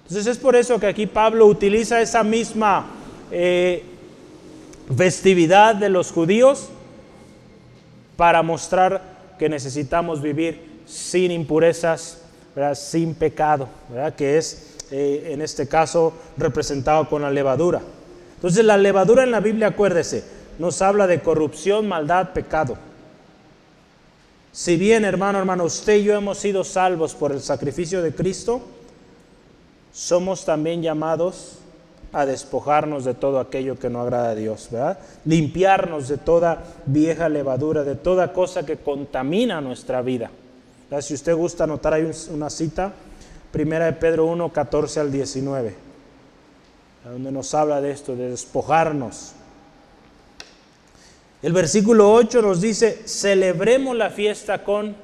[0.08, 2.86] Entonces es por eso que aquí Pablo utiliza esa misma
[3.32, 3.84] eh,
[4.96, 6.70] festividad de los judíos
[8.16, 9.02] para mostrar
[9.40, 12.22] que necesitamos vivir sin impurezas,
[12.76, 13.68] sin pecado,
[14.16, 17.82] que es eh, en este caso representado con la levadura.
[18.36, 20.24] Entonces la levadura en la Biblia, acuérdese,
[20.60, 22.78] nos habla de corrupción, maldad, pecado.
[24.52, 28.62] Si bien, hermano, hermano, usted y yo hemos sido salvos por el sacrificio de Cristo,
[29.96, 31.60] somos también llamados
[32.12, 35.00] a despojarnos de todo aquello que no agrada a Dios, ¿verdad?
[35.24, 40.30] Limpiarnos de toda vieja levadura, de toda cosa que contamina nuestra vida.
[41.00, 42.92] Si usted gusta anotar ahí una cita,
[43.52, 45.76] primera de Pedro 1, 14 al 19,
[47.06, 49.34] donde nos habla de esto, de despojarnos
[51.46, 54.96] el versículo 8 nos dice, celebremos la fiesta con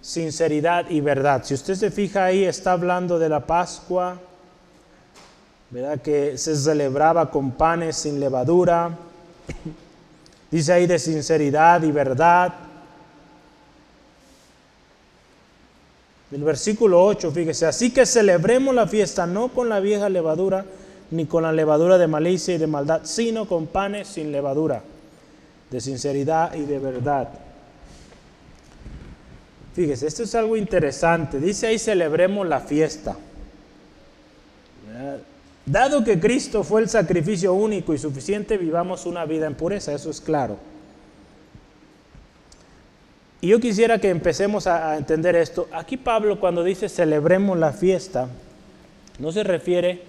[0.00, 1.44] sinceridad y verdad.
[1.44, 4.18] Si usted se fija ahí, está hablando de la Pascua,
[5.70, 6.00] ¿verdad?
[6.00, 8.90] Que se celebraba con panes sin levadura.
[10.50, 12.52] Dice ahí de sinceridad y verdad.
[16.32, 20.64] El versículo 8, fíjese, así que celebremos la fiesta no con la vieja levadura,
[21.10, 24.80] ni con la levadura de malicia y de maldad, sino con panes sin levadura
[25.70, 27.28] de sinceridad y de verdad.
[29.74, 31.38] Fíjese, esto es algo interesante.
[31.38, 33.16] Dice ahí celebremos la fiesta.
[35.64, 40.10] Dado que Cristo fue el sacrificio único y suficiente, vivamos una vida en pureza, eso
[40.10, 40.56] es claro.
[43.40, 45.68] Y yo quisiera que empecemos a, entender esto.
[45.72, 48.28] Aquí Pablo cuando dice celebremos la fiesta,
[49.18, 50.02] no se refiere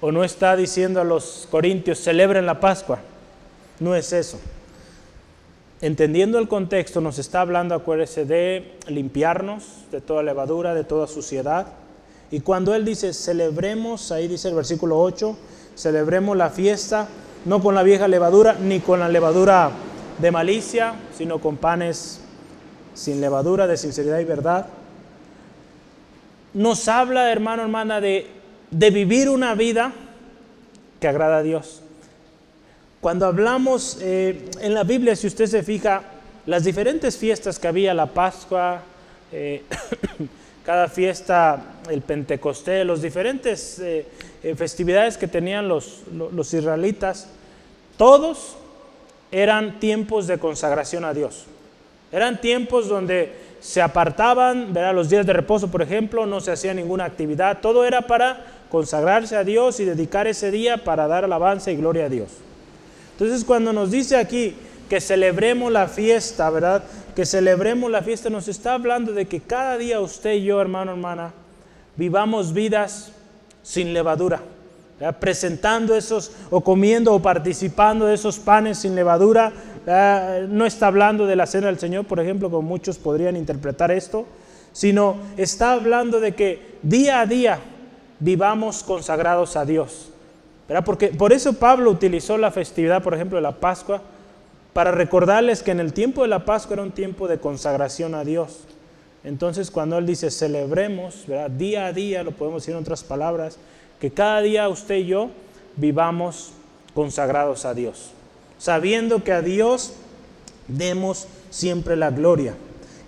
[0.00, 2.98] o no está diciendo a los corintios celebren la Pascua.
[3.78, 4.40] No es eso
[5.80, 11.68] entendiendo el contexto, nos está hablando, acuérdese, de limpiarnos de toda levadura, de toda suciedad.
[12.30, 15.36] Y cuando Él dice, celebremos, ahí dice el versículo 8,
[15.74, 17.08] celebremos la fiesta,
[17.44, 19.70] no con la vieja levadura, ni con la levadura
[20.18, 22.20] de malicia, sino con panes
[22.94, 24.66] sin levadura, de sinceridad y verdad.
[26.52, 28.26] Nos habla, hermano, hermana, de,
[28.70, 29.92] de vivir una vida
[31.00, 31.82] que agrada a Dios.
[33.00, 36.02] Cuando hablamos eh, en la Biblia, si usted se fija,
[36.44, 38.82] las diferentes fiestas que había, la Pascua,
[39.32, 39.62] eh,
[40.66, 44.04] cada fiesta, el Pentecostés, los diferentes eh,
[44.54, 47.28] festividades que tenían los, los, israelitas,
[47.96, 48.56] todos
[49.32, 51.46] eran tiempos de consagración a Dios.
[52.12, 54.94] Eran tiempos donde se apartaban, ¿verdad?
[54.94, 59.36] los días de reposo, por ejemplo, no se hacía ninguna actividad, todo era para consagrarse
[59.36, 62.28] a Dios y dedicar ese día para dar alabanza y gloria a Dios.
[63.20, 64.54] Entonces cuando nos dice aquí
[64.88, 66.82] que celebremos la fiesta, ¿verdad?
[67.14, 70.92] Que celebremos la fiesta, nos está hablando de que cada día usted y yo, hermano,
[70.92, 71.34] hermana,
[71.96, 73.12] vivamos vidas
[73.62, 74.40] sin levadura.
[75.18, 79.52] presentando esos o comiendo o participando de esos panes sin levadura.
[80.48, 84.24] No está hablando de la cena del Señor, por ejemplo, como muchos podrían interpretar esto,
[84.72, 87.58] sino está hablando de que día a día
[88.18, 90.10] vivamos consagrados a Dios.
[90.84, 94.02] Porque por eso Pablo utilizó la festividad, por ejemplo, de la Pascua,
[94.72, 98.22] para recordarles que en el tiempo de la Pascua era un tiempo de consagración a
[98.22, 98.60] Dios.
[99.24, 101.24] Entonces, cuando él dice celebremos,
[101.58, 103.58] día a día, lo podemos decir en otras palabras,
[104.00, 105.30] que cada día usted y yo
[105.76, 106.52] vivamos
[106.94, 108.12] consagrados a Dios,
[108.58, 109.94] sabiendo que a Dios
[110.68, 112.54] demos siempre la gloria.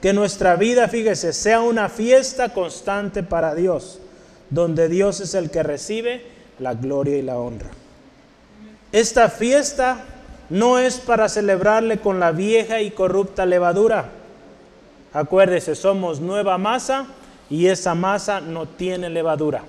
[0.02, 4.00] Que nuestra vida, fíjese, sea una fiesta constante para Dios,
[4.50, 7.70] donde Dios es el que recibe la gloria y la honra.
[8.92, 10.04] Esta fiesta
[10.50, 14.10] no es para celebrarle con la vieja y corrupta levadura.
[15.14, 17.06] Acuérdese, somos nueva masa
[17.48, 19.62] y esa masa no tiene levadura.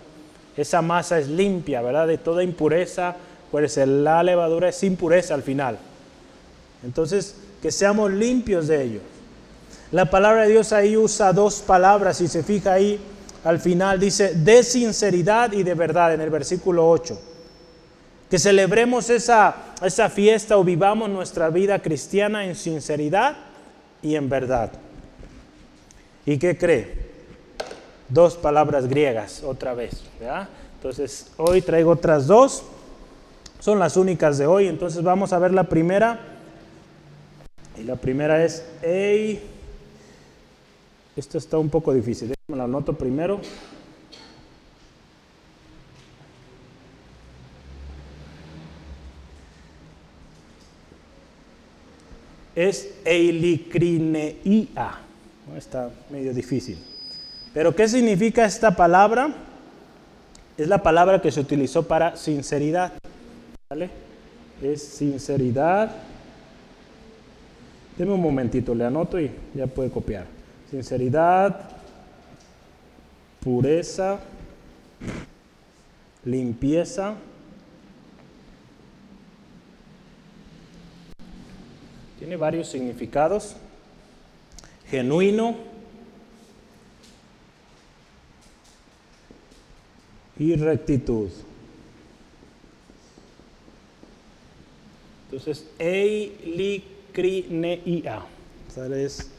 [0.56, 2.08] Esa masa es limpia, ¿verdad?
[2.08, 3.16] De toda impureza.
[3.48, 5.78] Acuérdese, la levadura es impureza al final.
[6.84, 9.00] Entonces, que seamos limpios de ello.
[9.92, 13.00] La palabra de Dios ahí usa dos palabras, si se fija ahí,
[13.44, 17.20] al final dice de sinceridad y de verdad en el versículo 8.
[18.30, 23.36] que celebremos esa, esa fiesta o vivamos nuestra vida cristiana en sinceridad
[24.02, 24.72] y en verdad.
[26.26, 27.12] ¿Y qué cree?
[28.10, 30.04] Dos palabras griegas otra vez.
[30.76, 32.64] Entonces, hoy traigo otras dos.
[33.60, 34.68] Son las únicas de hoy.
[34.68, 36.20] Entonces, vamos a ver la primera.
[37.78, 39.42] Y la primera es Ei.
[41.16, 42.34] Esto está un poco difícil.
[42.56, 43.42] La anoto primero.
[52.56, 55.00] es eilicrineia.
[55.58, 56.78] Está medio difícil.
[57.54, 59.34] Pero ¿qué significa esta palabra?
[60.58, 62.94] Es la palabra que se utilizó para sinceridad.
[63.70, 63.90] ¿Vale?
[64.62, 65.92] Es sinceridad.
[67.98, 70.26] Deme un momentito, le anoto y ya puede copiar.
[70.72, 71.70] Sinceridad,
[73.44, 74.20] pureza,
[76.24, 77.16] limpieza
[82.24, 83.58] Tiene varios significados.
[84.90, 85.58] Genuino
[90.40, 91.30] y rectitud.
[95.26, 98.22] Entonces, eilikrineia.
[98.96, 99.30] Es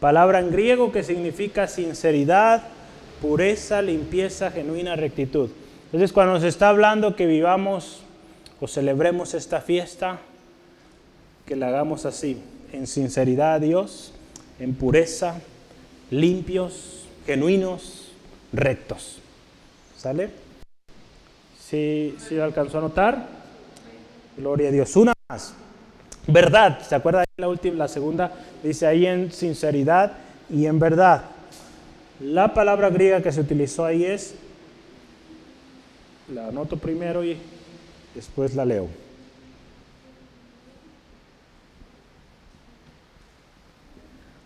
[0.00, 2.64] palabra en griego que significa sinceridad,
[3.22, 5.48] pureza, limpieza, genuina rectitud.
[5.86, 8.02] Entonces, cuando se está hablando que vivamos
[8.60, 10.18] o celebremos esta fiesta,
[11.46, 12.38] que la hagamos así,
[12.72, 14.12] en sinceridad a Dios,
[14.58, 15.40] en pureza,
[16.10, 18.12] limpios, genuinos,
[18.52, 19.18] rectos.
[19.96, 20.30] ¿Sale?
[21.60, 23.28] ¿Sí, ¿Sí alcanzó a notar?
[24.36, 24.96] Gloria a Dios.
[24.96, 25.54] Una más.
[26.26, 26.80] Verdad.
[26.88, 28.32] ¿Se acuerda la última, la segunda?
[28.62, 30.12] Dice ahí en sinceridad
[30.50, 31.22] y en verdad.
[32.22, 34.34] La palabra griega que se utilizó ahí es,
[36.32, 37.36] la anoto primero y
[38.14, 38.88] después la leo.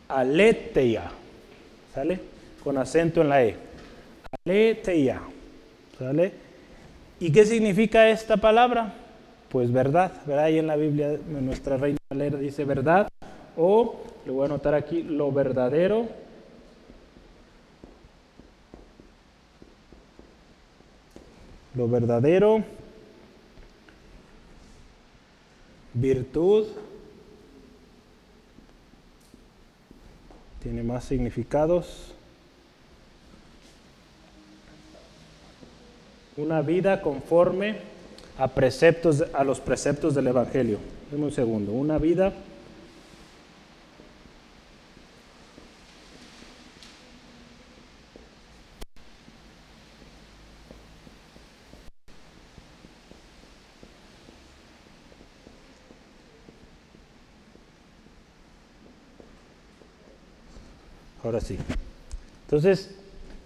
[0.08, 1.10] aletheia,
[1.94, 2.20] ¿sale?
[2.62, 3.56] Con acento en la E.
[4.44, 5.20] Aletheia,
[5.98, 6.32] ¿sale?
[7.20, 8.94] ¿Y qué significa esta palabra?
[9.48, 10.44] Pues verdad, ¿verdad?
[10.44, 13.08] Ahí en la Biblia nuestra reina Valera dice verdad,
[13.56, 16.08] o le voy a anotar aquí lo verdadero.
[21.76, 22.64] Lo verdadero,
[25.92, 26.66] virtud,
[30.62, 32.14] tiene más significados.
[36.38, 37.76] Una vida conforme
[38.38, 40.78] a preceptos a los preceptos del evangelio.
[41.10, 41.72] Deme un segundo.
[41.72, 42.32] Una vida
[61.36, 61.76] Ahora.
[62.46, 62.94] Entonces,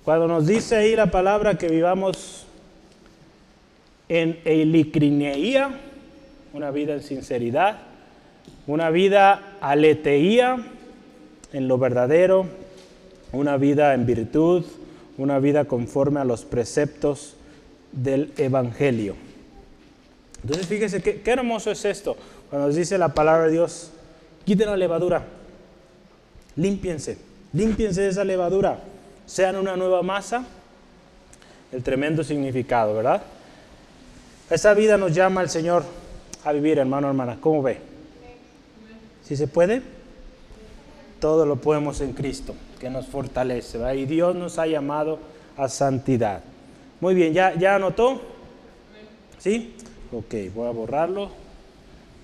[0.04, 2.46] cuando nos dice ahí la palabra que vivamos
[4.08, 5.78] en eilicrineía,
[6.52, 7.78] una vida en sinceridad,
[8.66, 10.66] una vida aleteía,
[11.52, 12.46] en lo verdadero,
[13.32, 14.64] una vida en virtud,
[15.18, 17.36] una vida conforme a los preceptos
[17.92, 19.16] del Evangelio.
[20.42, 22.16] Entonces fíjese qué, qué hermoso es esto,
[22.48, 23.92] cuando nos dice la palabra de Dios,
[24.44, 25.24] quiten la levadura,
[26.56, 28.78] límpiense Límpiense de esa levadura,
[29.26, 30.44] sean una nueva masa.
[31.72, 33.22] El tremendo significado, ¿verdad?
[34.50, 35.84] Esa vida nos llama el Señor
[36.44, 37.38] a vivir, hermano, hermana.
[37.40, 37.78] ¿Cómo ve?
[39.22, 39.82] Si se puede,
[41.20, 43.78] todo lo podemos en Cristo, que nos fortalece.
[43.78, 43.94] ¿verdad?
[43.94, 45.20] Y Dios nos ha llamado
[45.56, 46.42] a santidad.
[47.00, 48.20] Muy bien, ¿ya, ya anotó?
[49.38, 49.76] ¿Sí?
[50.12, 51.30] Ok, voy a borrarlo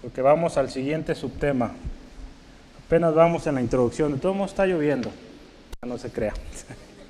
[0.03, 1.73] porque vamos al siguiente subtema.
[2.87, 4.13] Apenas vamos en la introducción.
[4.13, 5.11] De todo modo está lloviendo.
[5.85, 6.35] No se crea.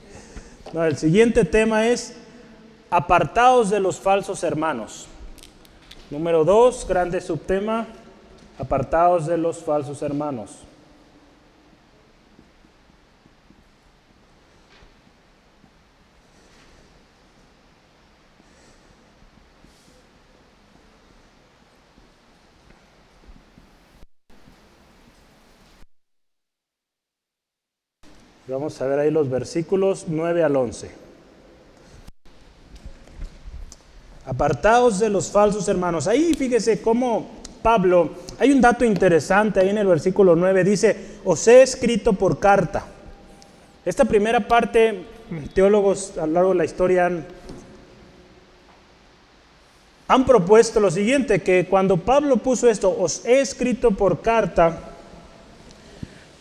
[0.74, 2.16] El siguiente tema es
[2.90, 5.06] apartados de los falsos hermanos.
[6.10, 7.86] Número dos, grande subtema,
[8.58, 10.60] apartados de los falsos hermanos.
[28.48, 30.88] Vamos a ver ahí los versículos 9 al 11.
[34.24, 36.06] Apartados de los falsos hermanos.
[36.06, 37.28] Ahí fíjese cómo
[37.60, 42.38] Pablo, hay un dato interesante ahí en el versículo 9, dice, os he escrito por
[42.38, 42.86] carta.
[43.84, 45.02] Esta primera parte,
[45.52, 47.10] teólogos a lo largo de la historia
[50.06, 54.95] han propuesto lo siguiente, que cuando Pablo puso esto, os he escrito por carta,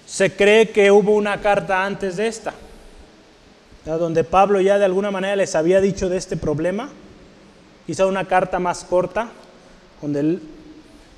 [0.06, 2.54] se cree que hubo una carta antes de esta,
[3.86, 6.90] donde Pablo ya de alguna manera les había dicho de este problema,
[7.86, 9.30] quizá una carta más corta,
[10.02, 10.42] donde él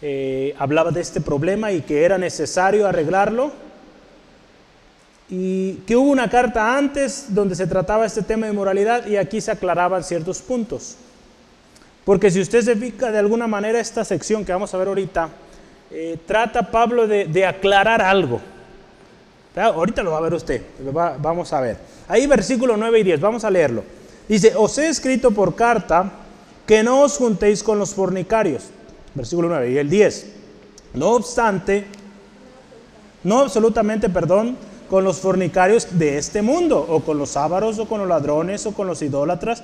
[0.02, 3.52] eh, hablaba de este problema y que era necesario arreglarlo,
[5.30, 9.42] y que hubo una carta antes donde se trataba este tema de moralidad y aquí
[9.42, 10.96] se aclaraban ciertos puntos.
[12.06, 15.30] Porque si usted se fija de alguna manera esta sección que vamos a ver ahorita,
[15.92, 18.40] eh, trata Pablo de, aclarar algo.
[19.58, 20.62] Ahorita lo va a ver usted,
[21.20, 21.78] vamos a ver.
[22.08, 23.84] Ahí versículo 9 y 10, vamos a leerlo.
[24.28, 26.12] Dice, os he escrito por carta
[26.66, 28.64] que no os juntéis con los fornicarios.
[29.16, 30.28] Versículo 9 y el 10.
[30.94, 31.86] No obstante,
[33.24, 34.58] no absolutamente, perdón,
[34.90, 38.74] con los fornicarios de este mundo, o con los ávaros, o con los ladrones, o
[38.74, 39.64] con los idólatras,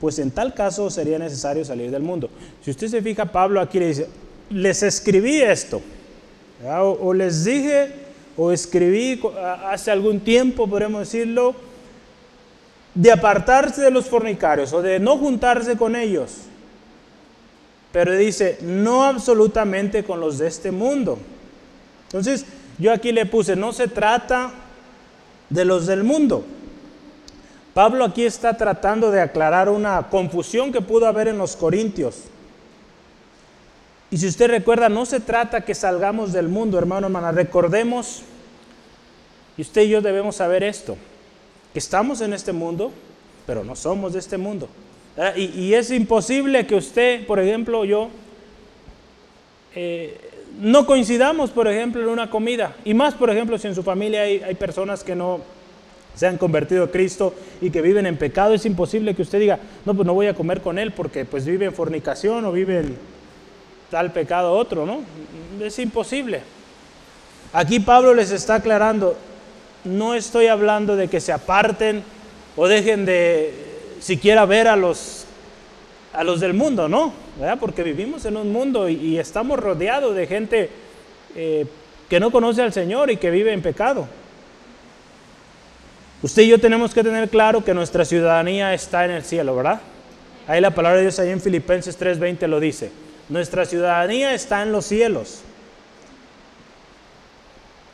[0.00, 2.28] pues en tal caso sería necesario salir del mundo.
[2.62, 4.08] Si usted se fija, Pablo aquí le dice,
[4.50, 5.80] les escribí esto,
[6.68, 8.05] o, les dije,
[8.36, 9.20] o escribí
[9.66, 11.54] hace algún tiempo, podemos decirlo,
[12.94, 16.32] de apartarse de los fornicarios o de no juntarse con ellos.
[17.92, 21.18] Pero dice, no absolutamente con los de este mundo.
[22.04, 22.44] Entonces,
[22.78, 24.52] yo aquí le puse, no se trata
[25.48, 26.44] de los del mundo,
[27.76, 32.22] Pablo aquí está tratando de aclarar una confusión que pudo haber en los corintios.
[34.16, 37.32] Y si usted recuerda, no se trata que salgamos del mundo, hermano, hermana.
[37.32, 38.22] Recordemos,
[39.58, 40.96] y usted y yo debemos saber esto,
[41.74, 42.92] que estamos en este mundo,
[43.46, 44.70] pero no somos de este mundo.
[45.36, 48.08] Y, es imposible que usted, por ejemplo, yo,
[49.74, 50.18] eh,
[50.60, 52.74] no coincidamos, por ejemplo, en una comida.
[52.86, 55.42] Y más, por ejemplo, si en su familia hay personas que no,
[56.14, 59.58] se han convertido a Cristo y que viven en pecado, es imposible que usted diga,
[59.84, 62.78] no, pues no voy a comer con él porque pues vive en fornicación o vive
[62.78, 63.15] en
[63.90, 65.00] tal pecado otro, ¿no?
[65.60, 66.42] Es imposible.
[67.52, 69.16] Aquí Pablo les está aclarando,
[69.84, 72.02] no estoy hablando de que se aparten
[72.56, 73.54] o dejen de
[74.00, 75.24] siquiera ver a los,
[76.12, 77.12] a los del mundo, ¿no?
[77.60, 80.70] Porque vivimos en un mundo y, estamos rodeados de gente
[81.34, 81.66] eh,
[82.08, 84.08] que no conoce al Señor y que vive en pecado.
[86.22, 89.80] Usted y yo tenemos que tener claro que nuestra ciudadanía está en el cielo, ¿verdad?
[90.48, 92.90] Ahí la palabra de Dios ahí en Filipenses 3:20 lo dice.
[93.28, 95.40] Nuestra ciudadanía está en los cielos.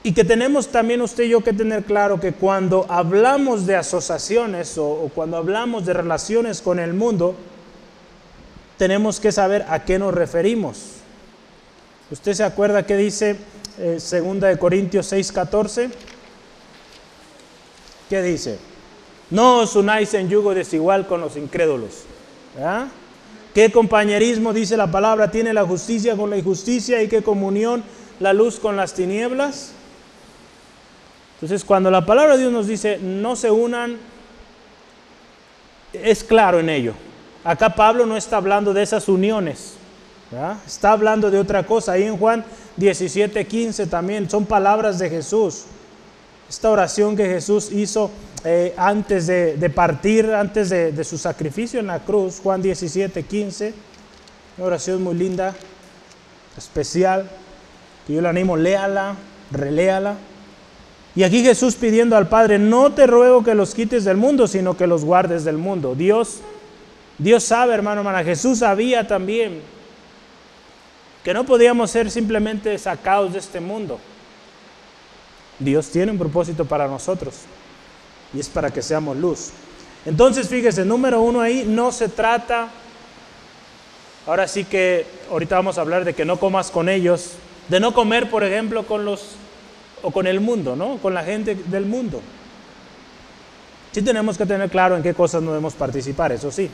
[0.04, 4.76] Y que tenemos también usted y yo que tener claro que cuando hablamos de asociaciones
[4.76, 7.36] o, cuando hablamos de relaciones con el mundo,
[8.78, 10.94] tenemos que saber a qué nos referimos.
[12.10, 13.36] ¿Usted se acuerda que dice
[13.78, 15.90] eh, segunda de Corintios 6:14?
[18.10, 18.58] ¿Qué dice?
[19.30, 22.02] No os unáis en yugo desigual con los incrédulos.
[23.54, 27.84] ¿Qué compañerismo, dice la palabra, tiene la justicia con la injusticia y qué comunión
[28.18, 29.72] la luz con las tinieblas?
[31.34, 33.98] Entonces, cuando la palabra de Dios nos dice no se unan,
[35.92, 36.94] es claro en ello.
[37.44, 39.74] Acá Pablo no está hablando de esas uniones,
[40.66, 41.92] está hablando de otra cosa.
[41.92, 42.44] Ahí en Juan
[42.76, 45.64] 17, 15 también son palabras de Jesús
[46.52, 48.10] esta oración que Jesús hizo
[48.44, 53.72] eh, antes de, partir, antes de, su sacrificio en la cruz, Juan 17, 15,
[54.58, 55.54] una oración muy linda,
[56.58, 57.26] especial,
[58.06, 59.16] que yo le animo, léala,
[59.50, 60.16] reléala.
[61.14, 64.76] Y aquí Jesús pidiendo al Padre, no te ruego que los quites del mundo, sino
[64.76, 65.94] que los guardes del mundo.
[65.94, 66.40] Dios,
[67.16, 69.62] Dios sabe, hermano, hermana, Jesús sabía también
[71.24, 73.98] que no podíamos ser simplemente sacados de este mundo
[75.58, 77.34] Dios tiene un propósito para nosotros
[78.34, 79.50] y es para que seamos luz.
[80.04, 82.68] Entonces, fíjese, número uno ahí, no se trata,
[84.26, 87.32] ahora sí que ahorita vamos a hablar de que no comas con ellos,
[87.68, 89.36] de no comer, por ejemplo, con los,
[90.02, 90.96] o con el mundo, ¿no?
[90.96, 92.20] Con la gente del mundo.
[93.92, 96.68] Sí tenemos que tener claro en qué cosas no debemos participar, eso sí.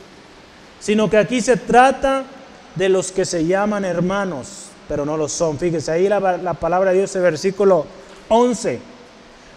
[0.79, 2.23] Sino que aquí se trata
[2.75, 5.59] de los que se llaman hermanos, pero no lo son.
[5.59, 7.85] Fíjese, ahí la, la palabra de Dios, ese versículo
[8.29, 8.79] 11.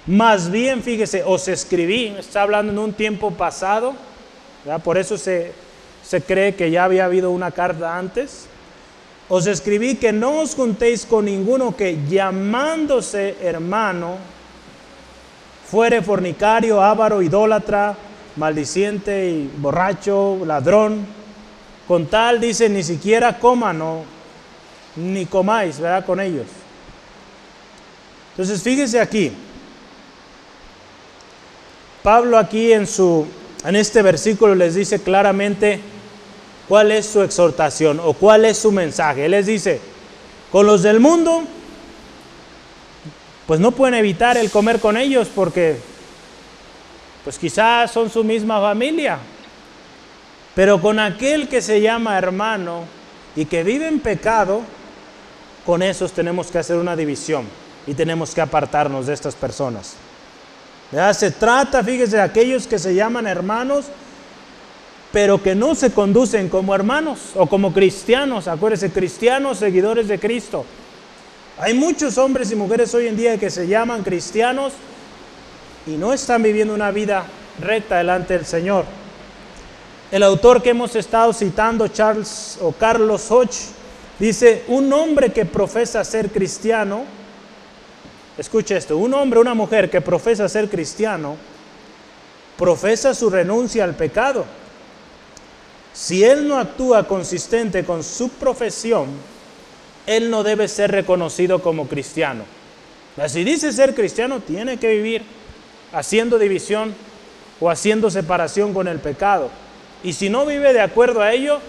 [0.07, 3.95] Más bien, fíjese, os escribí, está hablando en un tiempo pasado,
[4.83, 5.53] por eso se,
[6.03, 8.47] se cree que ya había habido una carta antes.
[9.29, 14.17] Os escribí que no os juntéis con ninguno que llamándose hermano
[15.71, 17.97] fuere fornicario, avaro, idólatra,
[18.37, 21.07] maldiciente y borracho, ladrón.
[21.89, 24.05] Con tal, dice, ni siquiera coman o
[24.97, 26.05] ni comáis, ¿verdad?
[26.05, 26.47] Con ellos.
[28.33, 29.33] Entonces, fíjese aquí.
[32.03, 33.27] Pablo aquí en su
[33.65, 35.81] en este versículo les dice claramente
[36.69, 39.27] ¿Cuál es su exhortación o cuál es su mensaje?
[39.27, 39.81] Él les dice,
[40.51, 41.43] con los del mundo,
[43.47, 45.77] pues no pueden evitar el comer con ellos porque
[47.25, 49.19] pues quizás son su misma familia.
[50.55, 52.85] Pero con aquel que se llama hermano
[53.35, 54.63] y que vive en pecado,
[55.67, 57.47] con esos tenemos que hacer una división
[57.87, 59.95] y tenemos que apartarnos de estas personas.
[61.15, 63.87] Se trata, fíjese, de aquellos que se llaman hermanos,
[65.11, 68.49] pero que no se conducen como hermanos o como cristianos.
[68.49, 70.65] Acuérdense, cristianos, seguidores de Cristo.
[71.59, 74.73] Hay muchos hombres y mujeres hoy en día que se llaman cristianos
[75.87, 77.25] y no están viviendo una vida
[77.61, 78.85] recta delante del Señor.
[80.11, 83.69] El autor que hemos estado citando, Charles o Carlos Hodge,
[84.19, 87.05] dice, un hombre que profesa ser cristiano,
[88.39, 91.37] escuche esto, un hombre o una mujer que profesa ser cristiano,
[92.57, 94.45] profesa su renuncia al pecado.
[95.93, 99.09] Si él no actúa consistente con su profesión,
[100.07, 102.45] él no debe ser reconocido como cristiano.
[103.29, 105.23] Si dice ser cristiano, tiene que vivir
[105.93, 106.95] haciendo división
[107.61, 109.51] o haciendo separación con el pecado.
[110.03, 111.61] Y si no vive de acuerdo a ello,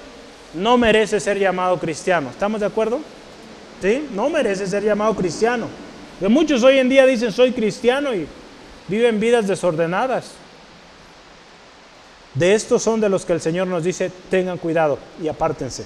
[0.53, 2.29] no merece ser llamado cristiano.
[2.29, 2.99] ¿Estamos de acuerdo?
[3.81, 4.07] ¿Sí?
[4.13, 5.67] No merece ser llamado cristiano.
[6.29, 8.27] Muchos hoy en día dicen soy cristiano y
[8.87, 10.31] viven vidas desordenadas.
[12.33, 15.83] De estos son de los que el Señor nos dice, tengan cuidado y apártense.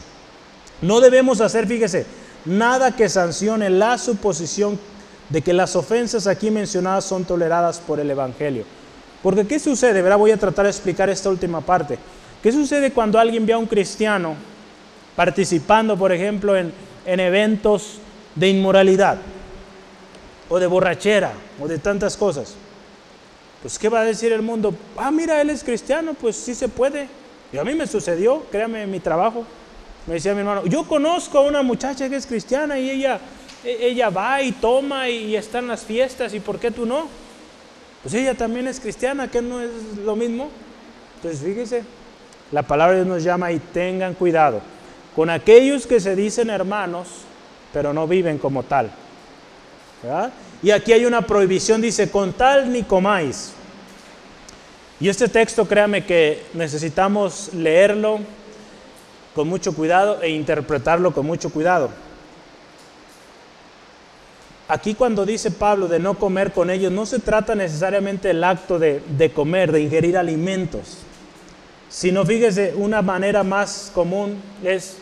[0.82, 2.06] No debemos hacer, fíjese,
[2.46, 4.80] nada que sancione la suposición
[5.30, 8.64] de que las ofensas aquí mencionadas son toleradas por el Evangelio.
[9.24, 10.02] Porque ¿qué sucede?
[10.02, 11.98] Verá, voy a tratar de explicar esta última parte.
[12.44, 14.36] ¿Qué sucede cuando alguien ve a un cristiano
[15.16, 16.72] participando, por ejemplo, en,
[17.06, 17.98] en eventos
[18.36, 19.18] de inmoralidad
[20.50, 22.56] o de borrachera o de tantas cosas?
[23.62, 24.74] Pues ¿qué va a decir el mundo?
[24.96, 27.08] Ah, mira, él es cristiano, pues sí se puede.
[27.52, 29.46] Y a mí me sucedió, créame, en mi trabajo.
[30.06, 33.20] Me decía mi hermano, yo conozco a una muchacha que es cristiana y ella,
[33.64, 37.08] e, ella va y toma y está en las fiestas, ¿y por qué tú no?
[38.04, 39.70] Pues ella también es cristiana, que no es
[40.04, 40.50] lo mismo.
[41.16, 41.84] Entonces fíjese,
[42.52, 44.62] la palabra de Dios nos llama y tengan cuidado
[45.16, 47.08] con aquellos que se dicen hermanos,
[47.74, 48.92] pero no viven como tal.
[50.62, 53.52] Y aquí hay una prohibición, dice, con tal ni comáis.
[55.00, 58.20] Y este texto, créame que necesitamos leerlo
[59.36, 61.92] con mucho cuidado e interpretarlo con mucho cuidado.
[64.68, 68.80] Aquí cuando dice Pablo de no comer con ellos, no se trata necesariamente del acto
[68.80, 70.98] de, de comer, de ingerir alimentos,
[71.90, 74.98] sino fíjese, una manera más común es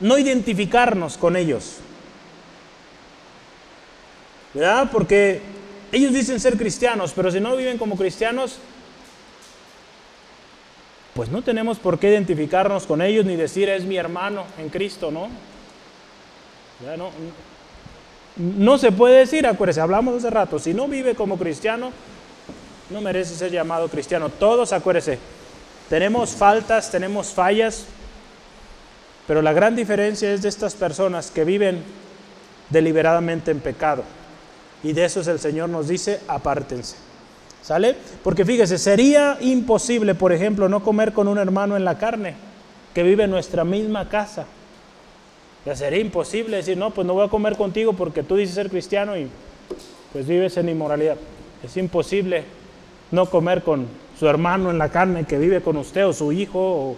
[0.00, 1.76] no identificarnos con ellos.
[4.90, 5.40] Porque
[5.92, 8.58] ellos dicen ser cristianos, pero si no viven como cristianos,
[11.14, 15.10] pues no tenemos por qué identificarnos con ellos ni decir es mi hermano en Cristo,
[15.10, 15.28] ¿no?
[16.96, 17.10] no,
[18.36, 21.90] no se puede decir, acuérdense, hablamos hace rato, si no vive como cristiano,
[22.90, 24.28] no merece ser llamado cristiano.
[24.28, 25.18] Todos, acuérdense,
[25.88, 27.86] tenemos faltas, tenemos fallas,
[29.26, 31.82] pero la gran diferencia es de estas personas que viven
[32.70, 34.04] deliberadamente en pecado.
[34.86, 36.94] Y de eso el Señor nos dice, apártense.
[37.60, 37.96] ¿Sale?
[38.22, 42.34] Porque fíjese, sería imposible, por ejemplo, no comer con un hermano en la carne
[42.94, 44.46] que vive en nuestra misma casa.
[45.64, 48.70] Ya sería imposible decir, no, pues no voy a comer contigo porque tú dices ser
[48.70, 49.28] cristiano y
[50.12, 51.16] pues vives en inmoralidad.
[51.64, 52.44] Es imposible
[53.10, 56.60] no comer con su hermano en la carne que vive con usted o su hijo
[56.60, 56.96] o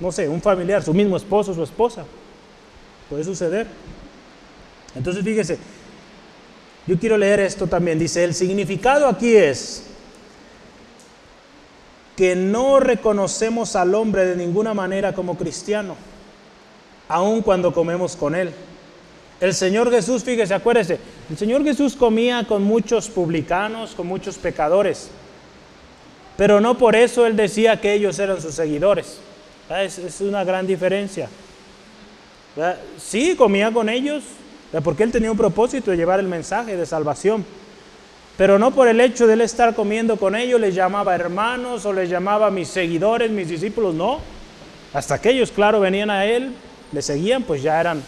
[0.00, 2.04] no sé, un familiar, su mismo esposo, su esposa.
[3.08, 3.68] Puede suceder.
[4.96, 5.58] Entonces fíjese,
[6.88, 7.98] yo quiero leer esto también.
[7.98, 9.84] Dice, el significado aquí es
[12.16, 15.96] que no reconocemos al hombre de ninguna manera como cristiano,
[17.06, 18.50] aun cuando comemos con él.
[19.38, 20.98] El Señor Jesús, fíjese, acuérdese,
[21.30, 25.10] el Señor Jesús comía con muchos publicanos, con muchos pecadores,
[26.38, 29.18] pero no por eso Él decía que ellos eran sus seguidores.
[29.70, 31.28] Es, es, una gran diferencia.
[32.98, 34.24] Sí, comía con ellos,
[34.82, 37.44] porque Él tenía un propósito de llevar el mensaje de salvación.
[38.38, 41.92] Pero no por el hecho de él estar comiendo con ellos, les llamaba hermanos o
[41.92, 44.20] les llamaba mis seguidores, mis discípulos, no.
[44.94, 46.52] Hasta que ellos, claro, venían a él,
[46.92, 48.00] le seguían, pues ya eran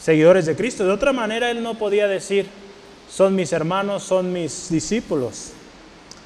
[0.00, 0.86] seguidores de Cristo.
[0.86, 2.46] De otra manera, él no podía decir,
[3.10, 5.52] son mis hermanos, son mis discípulos.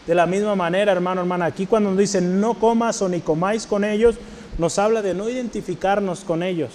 [0.07, 3.67] De la misma manera, hermano, hermana, aquí cuando nos dicen no comas o ni comáis
[3.67, 4.17] con ellos,
[4.57, 6.71] nos habla de no identificarnos con ellos.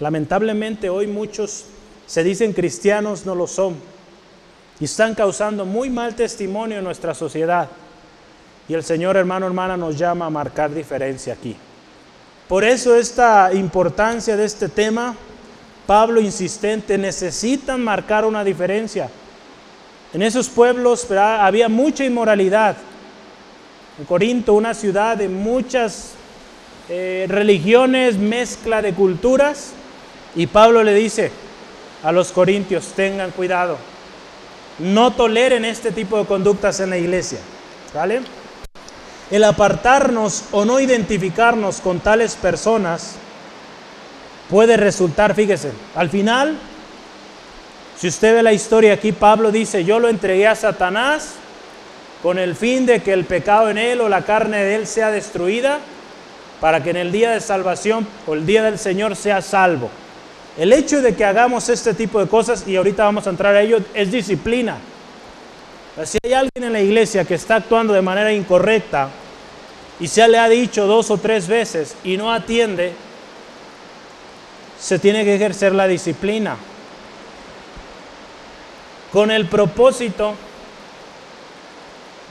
[0.00, 1.64] Lamentablemente hoy muchos
[2.06, 3.76] se dicen cristianos, no lo son
[4.82, 7.68] y están causando muy mal testimonio en nuestra sociedad.
[8.68, 11.54] Y el Señor, hermano, hermana, nos llama a marcar diferencia aquí.
[12.48, 15.14] Por eso esta importancia de este tema,
[15.86, 19.08] Pablo insistente, necesitan marcar una diferencia.
[20.12, 22.76] En esos pueblos había mucha inmoralidad.
[24.00, 26.14] En Corinto, una ciudad de muchas
[26.88, 29.74] eh, religiones, mezcla de culturas,
[30.34, 31.30] y Pablo le dice
[32.02, 33.78] a los corintios, tengan cuidado,
[34.78, 37.38] no toleren este tipo de conductas en la iglesia.
[37.94, 38.22] ¿Vale?
[39.30, 43.14] El apartarnos o no identificarnos con tales personas
[44.50, 46.58] puede resultar, fíjese, al final,
[47.98, 51.34] si usted ve la historia aquí, Pablo dice, yo lo entregué a Satanás
[52.22, 55.10] con el fin de que el pecado en él o la carne de él sea
[55.10, 55.80] destruida,
[56.60, 59.90] para que en el día de salvación o el día del Señor sea salvo.
[60.58, 63.62] El hecho de que hagamos este tipo de cosas, y ahorita vamos a entrar a
[63.62, 64.76] ello, es disciplina.
[66.04, 69.08] Si hay alguien en la iglesia que está actuando de manera incorrecta,
[70.00, 72.92] y se le ha dicho dos o tres veces y no atiende,
[74.80, 76.56] se tiene que ejercer la disciplina
[79.12, 80.34] con el propósito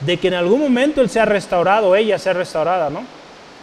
[0.00, 3.04] de que en algún momento él sea restaurado, ella sea restaurada, ¿no?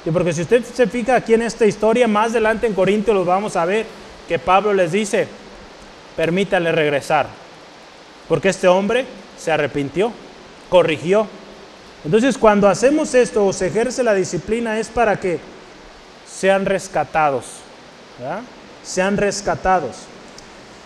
[0.05, 3.27] Y porque si usted se fija aquí en esta historia, más adelante en Corintios los
[3.27, 3.85] vamos a ver,
[4.29, 5.27] que Pablo les dice,
[6.15, 7.25] permítale regresar,
[8.27, 9.07] porque este hombre
[9.39, 10.13] se arrepintió,
[10.69, 11.27] corrigió,
[12.05, 15.39] entonces cuando hacemos esto o se ejerce la disciplina es para que
[16.31, 17.45] sean rescatados,
[18.83, 19.95] sean rescatados.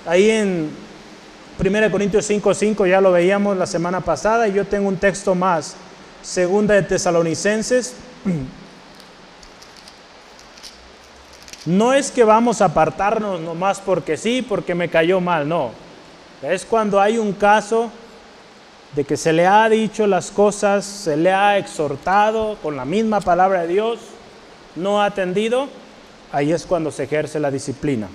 [0.05, 0.69] Ahí en
[1.59, 5.75] 1 Corintios 5:5 ya lo veíamos la semana pasada y yo tengo un texto más,
[6.21, 7.93] segunda de Tesalonicenses.
[11.65, 15.71] No es que vamos a apartarnos nomás porque sí, porque me cayó mal, no.
[16.41, 17.89] Es cuando hay un caso
[18.93, 23.21] de que se le ha dicho las cosas, se le ha exhortado con la misma
[23.21, 23.99] palabra de Dios,
[24.75, 25.69] no ha atendido,
[26.33, 28.09] ahí es cuando se ejerce la disciplina.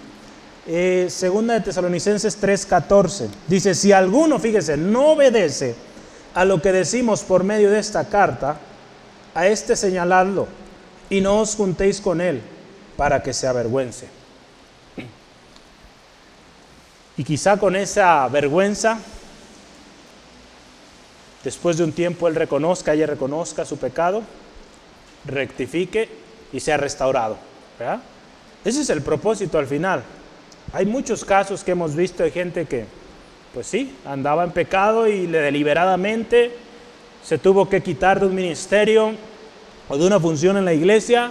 [0.67, 5.75] Eh, segunda de Tesalonicenses 3:14 dice, si alguno, fíjese, no obedece
[6.35, 8.59] a lo que decimos por medio de esta carta,
[9.35, 10.47] a este señaladlo
[11.09, 12.43] y no os juntéis con él
[12.99, 14.09] para que se avergüence.
[17.17, 18.99] Y quizá con esa vergüenza
[21.45, 24.25] después de un tiempo él reconozca, ella reconozca su pecado,
[25.27, 26.09] rectifique
[26.53, 27.39] y sea restaurado.
[28.65, 30.03] Ese es el propósito al final.
[30.73, 32.85] Hay muchos casos que hemos visto de gente que,
[33.55, 36.51] pues sí, andaba en pecado y le deliberadamente
[37.25, 39.13] se tuvo que quitar de un ministerio
[39.89, 41.31] o de una función en la iglesia.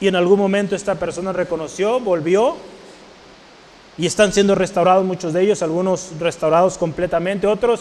[0.00, 2.56] Y en algún momento esta persona reconoció, volvió
[3.98, 7.80] y están siendo restaurados muchos de ellos, algunos restaurados completamente, otros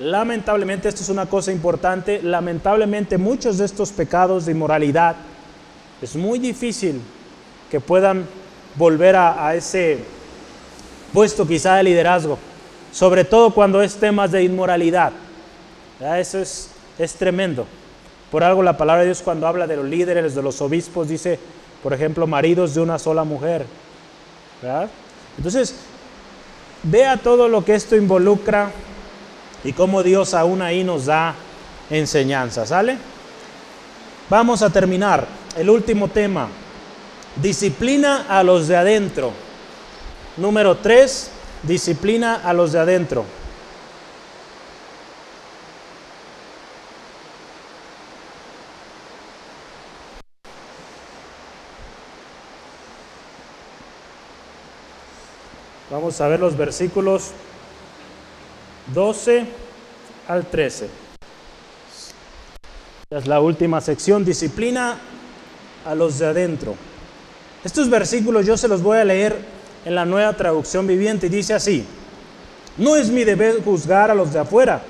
[0.00, 5.14] lamentablemente, esto es una cosa importante, lamentablemente muchos de estos pecados de inmoralidad
[6.02, 7.00] es muy difícil
[7.70, 8.26] que puedan
[8.76, 9.98] volver a, ese
[11.12, 12.38] puesto quizá de liderazgo,
[12.92, 15.12] sobre todo cuando es temas de inmoralidad.
[16.00, 17.66] Eso es, es tremendo.
[18.30, 21.38] Por algo la palabra de Dios cuando habla de los líderes, de los obispos, dice,
[21.82, 23.66] por ejemplo, maridos de una sola mujer.
[25.36, 25.74] Entonces,
[26.82, 28.70] vea todo lo que esto involucra
[29.64, 31.34] y cómo Dios aún ahí nos da
[31.90, 32.98] enseñanza, ¿sale?
[34.28, 35.26] Vamos a terminar.
[35.56, 36.48] El último tema.
[37.36, 39.32] Disciplina a los de adentro.
[40.36, 41.30] Número 3.
[41.64, 43.24] Disciplina a los de adentro.
[56.10, 57.30] Vamos a ver los versículos
[58.92, 59.44] 12
[60.26, 60.88] al 13.
[63.10, 64.98] Es la última sección, disciplina
[65.86, 66.74] a los de adentro.
[67.62, 69.36] Estos versículos yo se los voy a leer
[69.84, 71.84] en la nueva traducción viviente y dice así,
[72.76, 74.82] no es mi deber juzgar a los de afuera,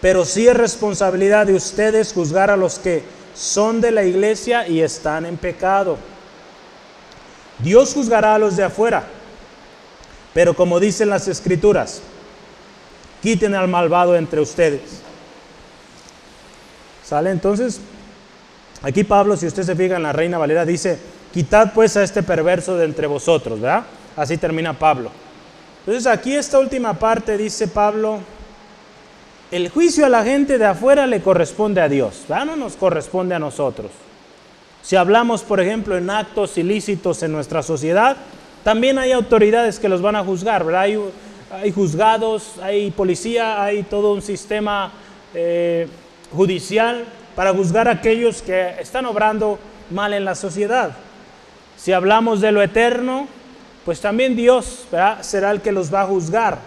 [0.00, 3.04] pero sí es responsabilidad de ustedes juzgar a los que
[3.36, 5.96] son de la iglesia y están en pecado.
[7.60, 9.04] Dios juzgará a los de afuera
[10.34, 12.02] pero como dicen las escrituras,
[13.22, 15.00] quiten al malvado entre ustedes.
[17.04, 17.30] ¿Sale?
[17.30, 17.80] Entonces,
[18.82, 20.98] aquí Pablo, si usted se fija en la Reina Valera, dice,
[21.32, 23.84] quitad pues a este perverso de entre vosotros, ¿verdad?
[24.16, 25.10] Así termina Pablo.
[25.80, 28.18] Entonces aquí esta última parte dice Pablo,
[29.50, 32.46] el juicio a la gente de afuera le corresponde a Dios, ¿verdad?
[32.46, 33.90] No nos corresponde a nosotros.
[34.82, 38.16] Si hablamos, por ejemplo, en actos ilícitos en nuestra sociedad,
[38.64, 40.88] también hay autoridades que los van a juzgar, ¿verdad?
[41.52, 44.90] Hay, juzgados, hay policía, hay todo un sistema
[45.34, 45.86] eh,
[46.32, 47.04] judicial
[47.36, 49.58] para juzgar a aquellos que están obrando
[49.90, 50.96] mal en la sociedad.
[51.76, 53.28] Si hablamos de lo eterno,
[53.84, 54.86] pues también Dios
[55.20, 56.58] será el que los va a juzgar.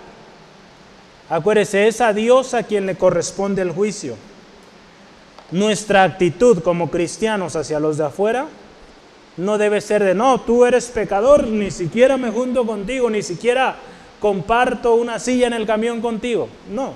[1.30, 4.16] Acuérdese, es a Dios a quien le corresponde el juicio.
[5.50, 8.48] Nuestra actitud como cristianos hacia los de afuera
[9.38, 13.76] no debe ser de, no, tú eres pecador, ni siquiera me junto contigo, ni siquiera
[14.20, 16.50] comparto una silla en el camión contigo.
[16.72, 16.94] No,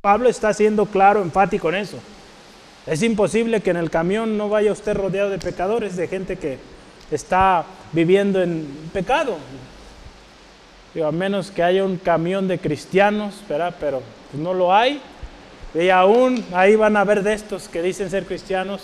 [0.00, 1.98] Pablo está siendo claro, enfático en eso.
[2.86, 6.58] Es imposible que en el camión no vaya usted rodeado de pecadores, de gente que
[7.10, 9.36] está viviendo en pecado.
[11.02, 13.74] a menos que haya un camión de cristianos, ¿verdad?
[13.80, 14.00] pero
[14.32, 15.00] no lo hay.
[15.74, 18.82] Y aún ahí van a ver de estos que dicen ser cristianos,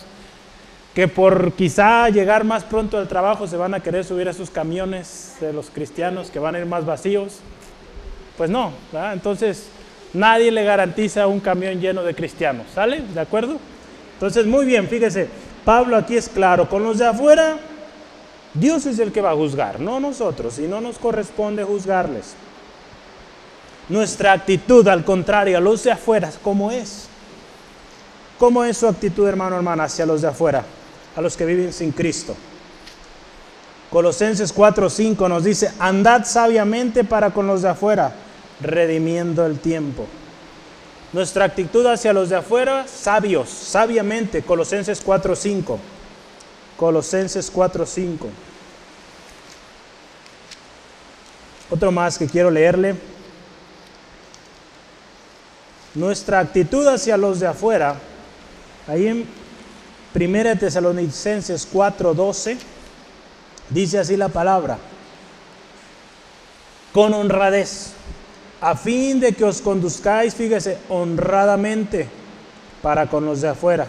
[0.94, 4.50] que por quizá llegar más pronto al trabajo se van a querer subir a sus
[4.50, 7.38] camiones de los cristianos que van a ir más vacíos.
[8.36, 8.72] Pues no,
[9.12, 9.66] entonces
[10.12, 13.02] nadie le garantiza un camión lleno de cristianos, ¿sale?
[13.14, 13.58] ¿De acuerdo?
[14.14, 15.28] Entonces, muy bien, fíjese,
[15.64, 17.58] Pablo aquí es claro, con los de afuera,
[18.54, 22.34] Dios es el que va a juzgar, no nosotros, y no nos corresponde juzgarles.
[23.88, 27.08] Nuestra actitud, al contrario, a los de afuera, ¿cómo es?
[28.38, 30.64] ¿Cómo es su actitud, hermano, hermana, hacia los de afuera?
[31.16, 32.36] A los que viven sin Cristo.
[33.90, 38.14] Colosenses 4:5 nos dice, andad sabiamente para con los de afuera,
[38.60, 40.06] redimiendo el tiempo.
[41.12, 45.78] Nuestra actitud hacia los de afuera, sabios, sabiamente, Colosenses 4:5.
[46.76, 48.28] Colosenses 4:5.
[51.68, 52.94] Otro más que quiero leerle.
[55.94, 57.96] Nuestra actitud hacia los de afuera,
[58.86, 59.39] ahí en
[60.12, 62.56] Primera Tesalonicenses 4:12
[63.68, 64.78] dice así la palabra,
[66.92, 67.92] con honradez,
[68.60, 72.08] a fin de que os conduzcáis, fíjese, honradamente
[72.82, 73.86] para con los de afuera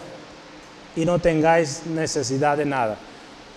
[0.95, 2.97] y no tengáis necesidad de nada.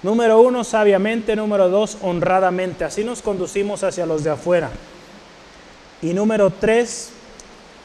[0.02, 1.34] Número uno, sabiamente.
[1.34, 2.84] Número dos, honradamente.
[2.84, 4.70] Así nos conducimos hacia los de afuera.
[6.02, 7.10] Y número tres,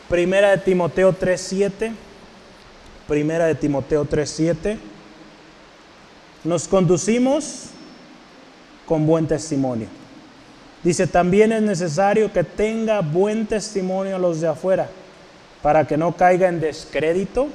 [0.09, 1.93] primera de Timoteo 3:7
[3.09, 4.77] Primera de Timoteo 3:7.
[6.43, 7.71] Nos conducimos
[8.85, 9.87] con buen testimonio.
[10.83, 14.87] Dice, también es necesario que tenga buen testimonio los de afuera,
[15.63, 17.47] para que no caiga en descrédito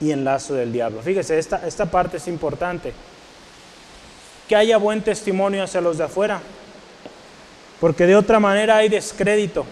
[0.00, 1.00] y en lazo del diablo.
[1.00, 2.92] Fíjese, esta, esta parte es importante.
[4.48, 6.40] Que haya buen testimonio hacia los de afuera,
[7.80, 9.64] porque de otra manera hay descrédito.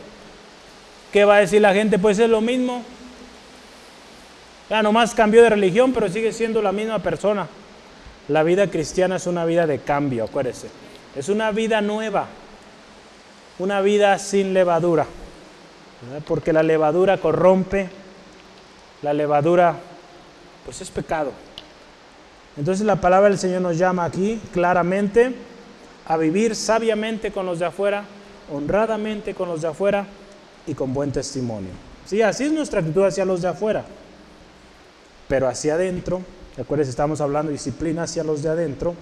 [1.12, 1.98] ¿Qué va a decir la gente?
[1.98, 2.84] Pues es lo mismo,
[4.70, 7.48] ya nomás cambió de religión, pero sigue siendo la misma persona.
[8.28, 10.68] La vida cristiana es una vida de cambio, acuérdese.
[11.16, 12.26] Es una vida nueva,
[13.58, 15.06] una vida sin levadura.
[16.26, 17.88] Porque la levadura corrompe,
[19.02, 19.74] la levadura
[20.64, 21.32] pues es pecado.
[22.56, 25.34] Entonces la palabra del Señor nos llama aquí claramente
[26.06, 28.04] a vivir sabiamente con los de afuera,
[28.52, 30.06] honradamente con los de afuera
[30.64, 31.70] y con buen testimonio.
[32.06, 33.84] Sí, así es nuestra actitud hacia los de afuera
[35.30, 36.22] pero hacia adentro,
[36.60, 38.96] acuérdense, estamos hablando de disciplina hacia los de adentro,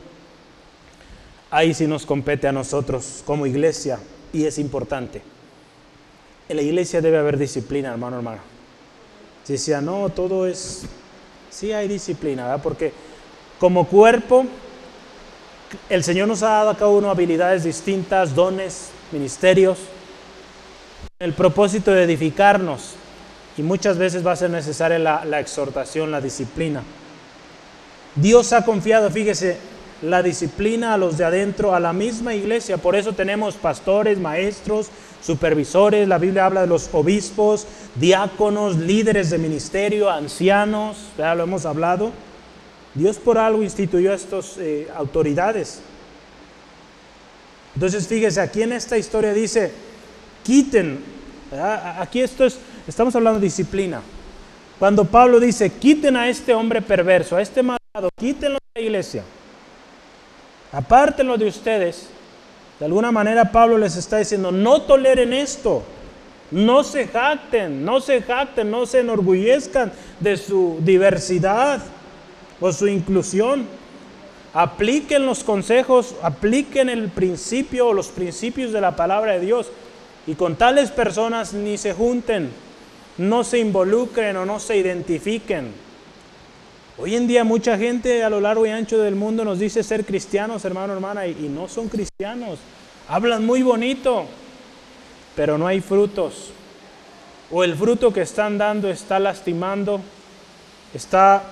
[1.51, 3.99] ahí sí nos compete a nosotros como iglesia
[4.31, 5.23] y es importante.
[6.47, 8.43] En la iglesia debe haber disciplina, hermano, hermano.
[9.43, 10.83] Si decía, no, todo es,
[11.49, 12.63] sí hay disciplina, ¿verdad?
[12.63, 12.93] Porque
[13.59, 14.45] como cuerpo,
[15.89, 19.79] el Señor nos ha dado a cada uno habilidades distintas, dones, ministerios,
[21.19, 22.97] el propósito de edificarnos,
[23.59, 26.85] y muchas veces va a ser necesaria la, exhortación, la disciplina.
[28.15, 29.59] Dios ha confiado, fíjese,
[30.01, 32.79] la disciplina a los de adentro, a la misma iglesia.
[32.79, 34.91] Por eso tenemos pastores, maestros,
[35.21, 36.07] supervisores.
[36.07, 41.09] La Biblia habla de los obispos, diáconos, líderes de ministerio, ancianos.
[41.19, 42.13] Ya lo hemos hablado.
[42.95, 45.81] Dios por algo instituyó estas eh, autoridades.
[47.75, 49.73] Entonces fíjese, aquí en esta historia dice,
[50.45, 51.19] quiten.
[51.99, 52.59] Aquí esto es
[52.89, 54.01] Estamos hablando de disciplina.
[54.79, 59.25] Cuando Pablo dice, quiten a este hombre perverso, a este malvado, quítenlo de la iglesia,
[60.73, 62.09] apártenlo de ustedes,
[62.81, 65.83] de alguna manera Pablo les está diciendo, no toleren esto,
[66.51, 71.83] no se jacten, no se jacten, no se enorgullezcan de su diversidad
[72.59, 73.67] o su inclusión.
[74.55, 79.67] Apliquen los consejos, apliquen el principio o los principios de la palabra de Dios
[80.27, 82.51] y con tales personas ni se junten
[83.19, 85.73] no se involucren o no se identifiquen.
[86.97, 90.05] Hoy en día mucha gente a lo largo y ancho del mundo nos dice ser
[90.05, 92.59] cristianos, hermano, hermana, y, no son cristianos.
[93.09, 94.27] Hablan muy bonito,
[95.37, 96.51] pero no hay frutos.
[97.51, 100.01] O el fruto que están dando está lastimando,
[100.93, 101.43] está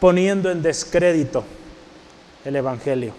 [0.00, 1.44] poniendo en descrédito
[2.44, 3.14] el Evangelio.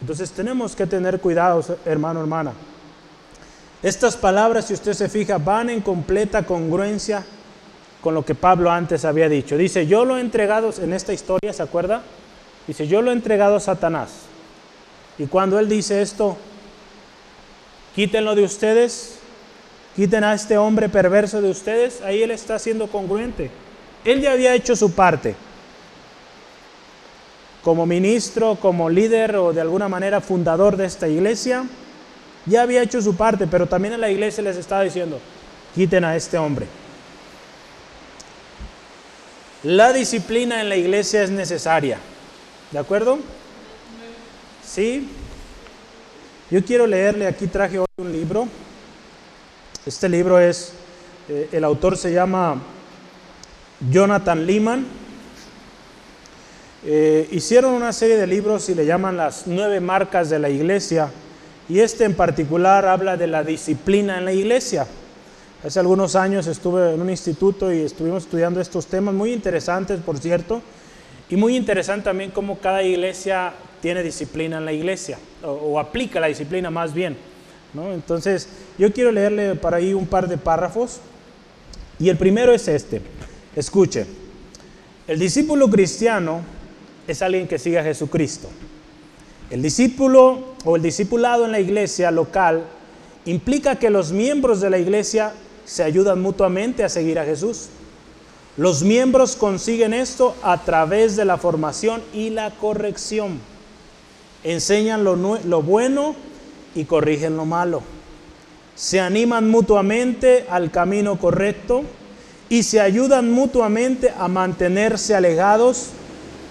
[0.00, 2.52] Entonces tenemos que tener cuidado, hermano, hermana.
[3.86, 7.24] Estas palabras, si usted se fija, van en completa congruencia
[8.00, 9.56] con lo que Pablo antes había dicho.
[9.56, 12.02] Dice, yo lo he entregado en esta historia, ¿se acuerda?
[12.66, 14.22] Dice, yo lo he entregado a Satanás.
[15.18, 16.36] Y cuando él dice esto,
[17.94, 19.20] quítenlo de ustedes,
[19.94, 23.52] quiten a este hombre perverso de ustedes, ahí él está siendo congruente.
[24.04, 25.36] Él ya había hecho su parte.
[27.62, 31.66] Como ministro, como líder o de alguna manera fundador de esta iglesia,
[32.46, 35.20] ya había hecho su parte, pero también en la iglesia les estaba diciendo,
[35.74, 36.66] quiten a este hombre.
[39.62, 41.98] La disciplina en la iglesia es necesaria.
[42.70, 43.18] ¿De acuerdo?
[44.64, 45.08] Sí.
[46.50, 48.46] Yo quiero leerle, aquí traje hoy un libro.
[49.84, 50.72] Este libro es,
[51.28, 52.62] eh, el autor se llama
[53.90, 54.86] Jonathan Lehman.
[56.84, 61.10] Eh, hicieron una serie de libros y le llaman las nueve marcas de la iglesia.
[61.68, 64.86] Y este en particular habla de la disciplina en la iglesia.
[65.64, 70.18] Hace algunos años estuve en un instituto y estuvimos estudiando estos temas, muy interesantes, por
[70.18, 70.62] cierto,
[71.28, 76.28] y muy interesante también cómo cada iglesia tiene disciplina en la iglesia, o, aplica la
[76.28, 77.16] disciplina más bien.
[77.92, 78.48] Entonces,
[78.78, 81.00] yo quiero leerle para ahí un par de párrafos,
[81.98, 83.02] y el primero es este.
[83.56, 84.06] Escuche,
[85.08, 86.42] el discípulo cristiano
[87.08, 88.48] es alguien que sigue a Jesucristo.
[89.50, 92.64] El discípulo o el discipulado en la iglesia local
[93.24, 95.32] implica que los miembros de la iglesia
[95.64, 97.68] se ayudan mutuamente a seguir a Jesús.
[98.56, 103.38] Los miembros consiguen esto a través de la formación y la corrección.
[104.42, 106.16] Enseñan lo, bueno
[106.74, 107.82] y corrigen lo malo.
[108.74, 111.84] Se animan mutuamente al camino correcto
[112.48, 115.90] y se ayudan mutuamente a mantenerse alejados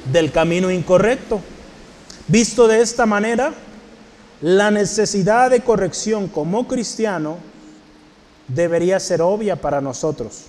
[0.10, 1.42] del camino incorrecto.
[2.28, 3.54] Visto de esta manera,
[4.42, 7.38] la necesidad de corrección como cristiano
[8.48, 10.44] debería ser obvia para nosotros.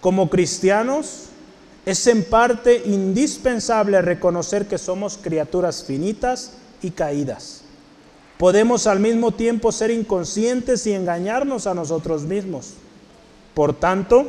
[0.00, 1.26] Como cristianos,
[1.86, 7.62] es en parte indispensable reconocer que somos criaturas finitas y caídas.
[8.38, 12.74] Podemos al mismo tiempo ser inconscientes y engañarnos a nosotros mismos.
[13.54, 14.26] Por tanto,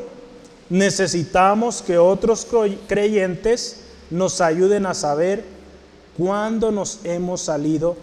[0.69, 2.47] necesitamos que otros
[2.87, 3.77] creyentes
[4.09, 5.43] nos ayuden a saber
[6.17, 7.95] cuándo nos hemos salido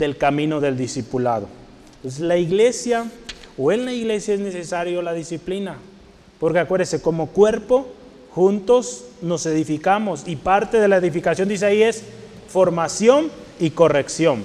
[0.00, 1.46] del camino del discipulado.
[2.02, 3.04] Pues la iglesia
[3.56, 5.76] o en la iglesia es necesario la disciplina.
[6.40, 7.86] Porque acuérdese, como cuerpo,
[8.30, 10.26] juntos nos edificamos.
[10.26, 12.02] Y parte de la edificación, dice ahí, es
[12.48, 13.30] formación
[13.60, 14.42] y corrección.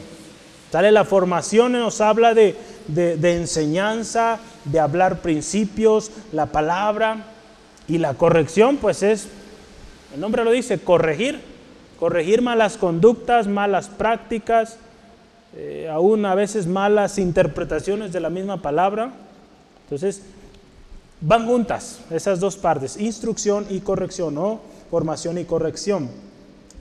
[0.72, 2.56] Tal la formación nos habla de,
[2.88, 7.28] de enseñanza, de hablar principios, la palabra.
[7.88, 9.30] Y la corrección, pues es,
[10.14, 11.40] el nombre lo dice, corregir.
[11.98, 14.80] Corregir malas conductas, malas prácticas,
[15.56, 19.14] eh, aún a veces malas interpretaciones de la misma palabra.
[19.84, 20.22] Entonces,
[21.22, 24.60] van juntas esas dos partes, instrucción y corrección, o
[24.92, 26.10] formación y corrección.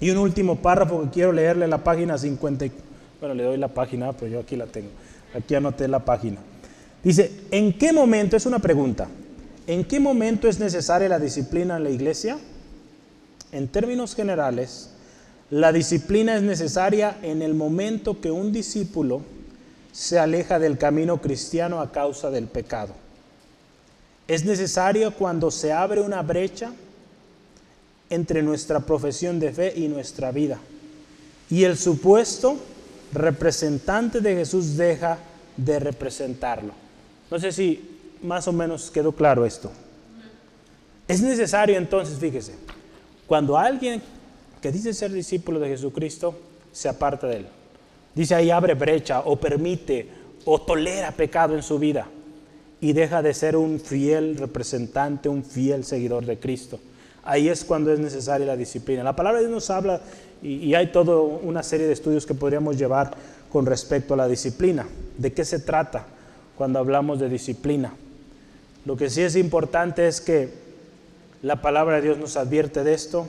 [0.00, 2.66] Y un último párrafo que quiero leerle la página 50.
[3.20, 4.88] Bueno, le doy la página, pero yo aquí la tengo.
[5.34, 6.38] Aquí anoté la página.
[7.02, 9.08] Dice, ¿en qué momento, es una pregunta,
[9.66, 12.38] ¿en qué momento es necesaria la disciplina en la iglesia?
[13.52, 14.93] En términos generales,
[15.50, 19.22] la disciplina es necesaria en el momento que un discípulo
[19.92, 22.94] se aleja del camino cristiano a causa del pecado.
[24.26, 26.72] Es necesario cuando se abre una brecha
[28.10, 30.58] entre nuestra profesión de fe y nuestra vida.
[31.50, 32.56] Y el supuesto
[33.12, 35.18] representante de Jesús deja
[35.56, 36.72] de representarlo.
[37.30, 39.70] No sé si más o menos quedó claro esto.
[41.06, 42.54] Es necesario entonces, fíjese,
[43.26, 44.02] cuando alguien
[44.64, 46.34] que dice ser discípulo de Jesucristo
[46.72, 47.46] se aparta de él.
[48.14, 50.08] Dice ahí abre brecha o permite
[50.46, 52.06] o tolera pecado en su vida
[52.80, 56.80] y deja de ser un fiel representante, un fiel seguidor de Cristo.
[57.24, 59.04] Ahí es cuando es necesaria la disciplina.
[59.04, 60.00] La palabra de Dios nos habla
[60.42, 63.14] y, y hay toda una serie de estudios que podríamos llevar
[63.52, 64.86] con respecto a la disciplina.
[65.18, 66.06] ¿De qué se trata
[66.56, 67.92] cuando hablamos de disciplina?
[68.86, 70.48] Lo que sí es importante es que
[71.42, 73.26] la palabra de Dios nos advierte de esto,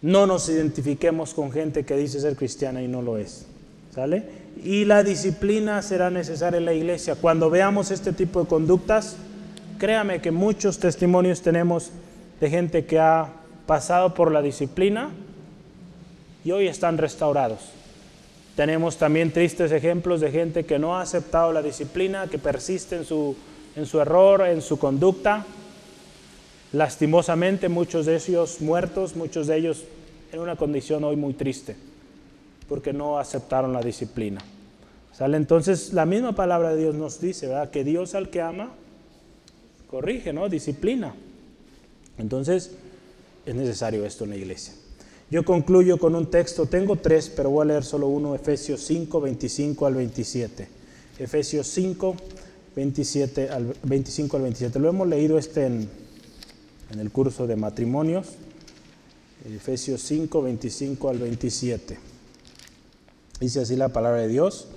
[0.00, 3.46] no nos identifiquemos con gente que dice ser cristiana y no lo es.
[3.94, 4.24] ¿Sale?
[4.62, 7.16] Y la disciplina será necesaria en la iglesia.
[7.16, 9.16] Cuando veamos este tipo de conductas,
[9.78, 11.90] créame que muchos testimonios tenemos
[12.40, 13.32] de gente que ha
[13.66, 15.10] pasado por la disciplina
[16.44, 17.60] y hoy están restaurados.
[18.54, 23.04] Tenemos también tristes ejemplos de gente que no ha aceptado la disciplina, que persiste en
[23.04, 23.36] su,
[23.74, 25.44] en su error, en su conducta
[26.72, 29.84] Lastimosamente muchos de ellos muertos, muchos de ellos
[30.32, 31.76] en una condición hoy muy triste,
[32.68, 34.40] porque no aceptaron la disciplina.
[35.12, 35.36] ¿Sale?
[35.36, 37.70] Entonces la misma palabra de Dios nos dice, ¿verdad?
[37.70, 38.70] Que Dios al que ama,
[39.90, 40.48] corrige, ¿no?
[40.48, 41.14] Disciplina.
[42.18, 42.72] Entonces
[43.46, 44.74] es necesario esto en la iglesia.
[45.30, 49.20] Yo concluyo con un texto, tengo tres, pero voy a leer solo uno, Efesios 5,
[49.20, 50.68] 25 al 27.
[51.18, 52.16] Efesios 5,
[52.76, 54.78] 27 al, 25 al 27.
[54.78, 55.88] Lo hemos leído este en,
[56.90, 58.36] en el curso de matrimonios.
[59.46, 61.98] Efesios 5, 25 al 27.
[63.40, 64.68] Dice así la palabra de Dios.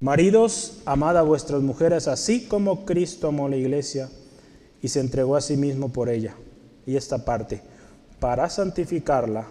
[0.00, 4.08] Maridos, amad a vuestras mujeres así como Cristo amó la iglesia
[4.82, 6.34] y se entregó a sí mismo por ella.
[6.86, 7.60] Y esta parte,
[8.18, 9.46] para santificarla,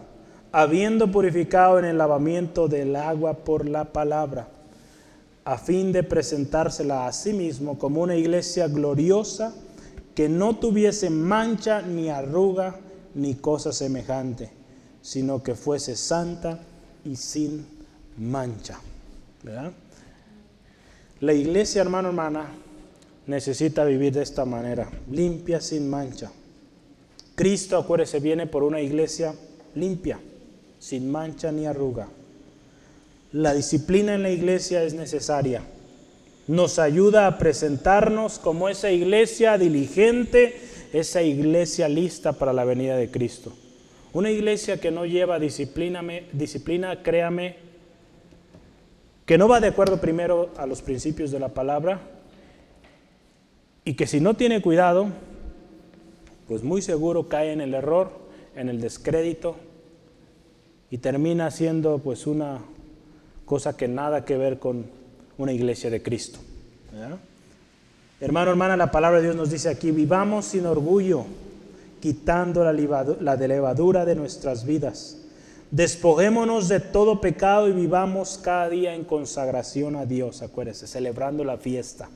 [0.51, 4.47] habiendo purificado en el lavamiento del agua por la palabra,
[5.45, 9.53] a fin de presentársela a sí mismo como una iglesia gloriosa
[10.15, 12.79] que no tuviese mancha ni arruga
[13.15, 14.51] ni cosa semejante,
[15.01, 16.59] sino que fuese santa
[17.05, 17.65] y sin
[18.17, 18.79] mancha.
[21.21, 22.47] La iglesia, hermano, hermana,
[23.27, 26.31] necesita vivir de esta manera, limpia, sin mancha.
[27.35, 29.33] Cristo, acuérdese, viene por una iglesia
[29.75, 30.19] limpia,
[30.79, 32.07] sin mancha ni arruga.
[33.31, 35.61] La disciplina en la iglesia es necesaria.
[36.49, 40.59] Nos ayuda a presentarnos como esa iglesia diligente,
[40.93, 43.53] esa iglesia lista para la venida de Cristo.
[44.13, 47.57] Una iglesia que no lleva disciplina, créame,
[49.27, 52.01] que no va de acuerdo primero a los principios de la palabra
[53.85, 55.09] y que si no tiene cuidado,
[56.47, 58.09] pues muy seguro cae en el error,
[58.55, 59.55] en el descrédito
[60.89, 62.61] y termina siendo pues una
[63.45, 64.97] cosa que nada que ver con
[65.39, 66.37] una iglesia de Cristo.
[68.19, 71.25] Hermano, hermana, la palabra de Dios nos dice aquí, vivamos sin orgullo,
[72.01, 72.73] quitando la,
[73.21, 75.17] la levadura de nuestras vidas.
[75.71, 81.57] Despojémonos de todo pecado y vivamos cada día en consagración a Dios, acuérdese, celebrando la
[81.57, 82.09] fiesta,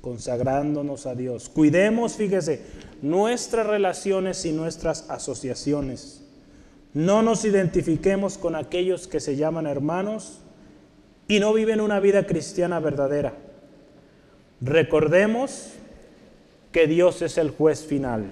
[0.00, 1.50] consagrándonos a Dios.
[1.50, 2.62] Cuidemos, fíjese,
[3.02, 6.22] nuestras relaciones y nuestras asociaciones.
[6.94, 10.38] No nos identifiquemos con aquellos que se llaman hermanos
[11.28, 13.34] y no viven una vida cristiana verdadera.
[14.60, 15.72] Recordemos
[16.72, 18.24] que Dios es el juez final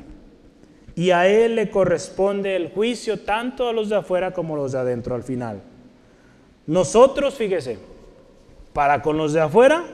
[0.94, 4.72] y a Él le corresponde el juicio tanto a los de afuera como a los
[4.72, 5.62] de adentro al final.
[6.66, 7.78] Nosotros, fíjese,
[8.72, 9.84] para con los de afuera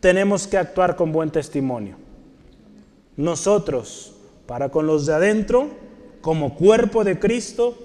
[0.00, 1.96] tenemos que actuar con buen testimonio.
[3.16, 4.14] Nosotros,
[4.46, 5.68] para con los de adentro,
[6.20, 7.76] como cuerpo de Cristo,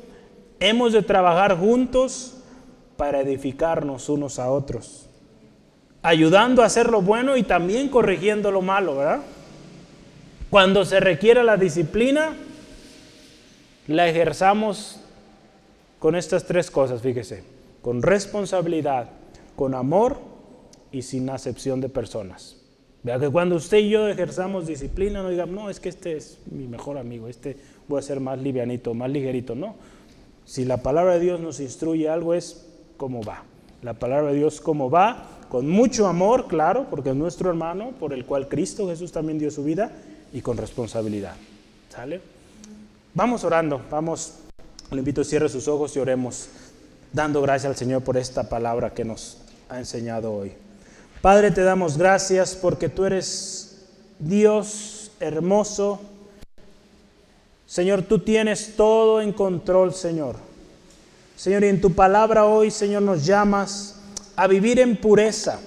[0.60, 2.41] hemos de trabajar juntos
[3.02, 5.08] para edificarnos unos a otros,
[6.04, 9.22] ayudando a hacer lo bueno y también corrigiendo lo malo, ¿verdad?
[10.52, 12.36] Cuando se requiera la disciplina,
[13.88, 15.00] la ejerzamos
[15.98, 17.44] con estas tres cosas, fíjese,
[17.82, 19.10] con responsabilidad,
[19.56, 20.20] con amor
[20.92, 22.58] y sin acepción de personas.
[23.02, 26.38] Vea que cuando usted y yo ejerzamos disciplina, no digamos, no, es que este es
[26.52, 29.56] mi mejor amigo, este voy a ser más livianito, más ligerito.
[29.56, 29.74] No.
[30.46, 32.68] Si la palabra de Dios nos instruye algo, es
[33.22, 33.44] va.
[33.82, 38.14] La palabra de Dios cómo va, con mucho amor, claro, porque es nuestro hermano, por
[38.14, 39.92] el cual Cristo Jesús también dio su vida,
[40.34, 41.36] y con responsabilidad.
[41.90, 42.22] ¿Sale?
[43.14, 44.36] Vamos orando, vamos,
[44.92, 46.48] le invito a cierre sus ojos y oremos,
[47.12, 50.54] dando gracias al Señor por esta palabra que nos ha enseñado hoy.
[51.22, 53.86] Padre, te damos gracias porque tú eres
[54.20, 56.00] Dios hermoso.
[57.66, 60.51] Señor, tú tienes todo en control, Señor.
[61.42, 64.00] Señor, y en tu palabra hoy, Señor, nos llamas
[64.36, 65.60] a vivir en pureza.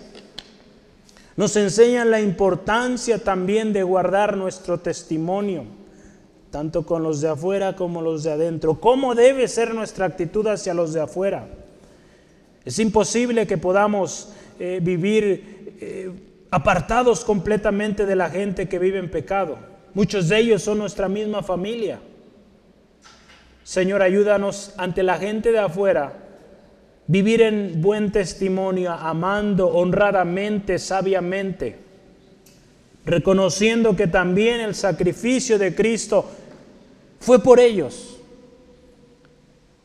[1.34, 5.64] Nos enseñan la importancia también de guardar nuestro testimonio,
[6.52, 8.78] tanto con los de afuera como los de adentro.
[8.78, 11.48] ¿Cómo debe ser nuestra actitud hacia los de afuera?
[12.64, 14.28] Es imposible que podamos
[14.60, 16.12] eh, vivir eh,
[16.52, 19.58] apartados completamente de la gente que vive en pecado.
[19.92, 21.98] Muchos de ellos son nuestra misma familia.
[23.64, 26.12] Señor, ayúdanos ante la gente de afuera,
[27.06, 31.78] vivir en buen testimonio, amando honradamente, sabiamente,
[33.06, 36.26] reconociendo que también el sacrificio de Cristo
[37.20, 38.20] fue por ellos.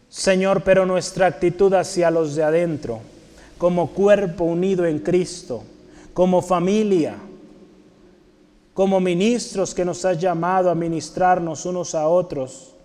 [0.10, 3.00] Señor, pero nuestra actitud hacia los de adentro,
[3.58, 5.64] como cuerpo unido en Cristo,
[6.14, 7.16] como familia,
[8.74, 12.76] como ministros que nos has llamado a ministrarnos unos a otros.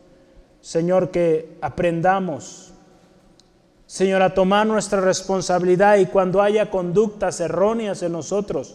[0.64, 2.72] Señor, que aprendamos,
[3.86, 8.74] Señor, a tomar nuestra responsabilidad y cuando haya conductas erróneas en nosotros,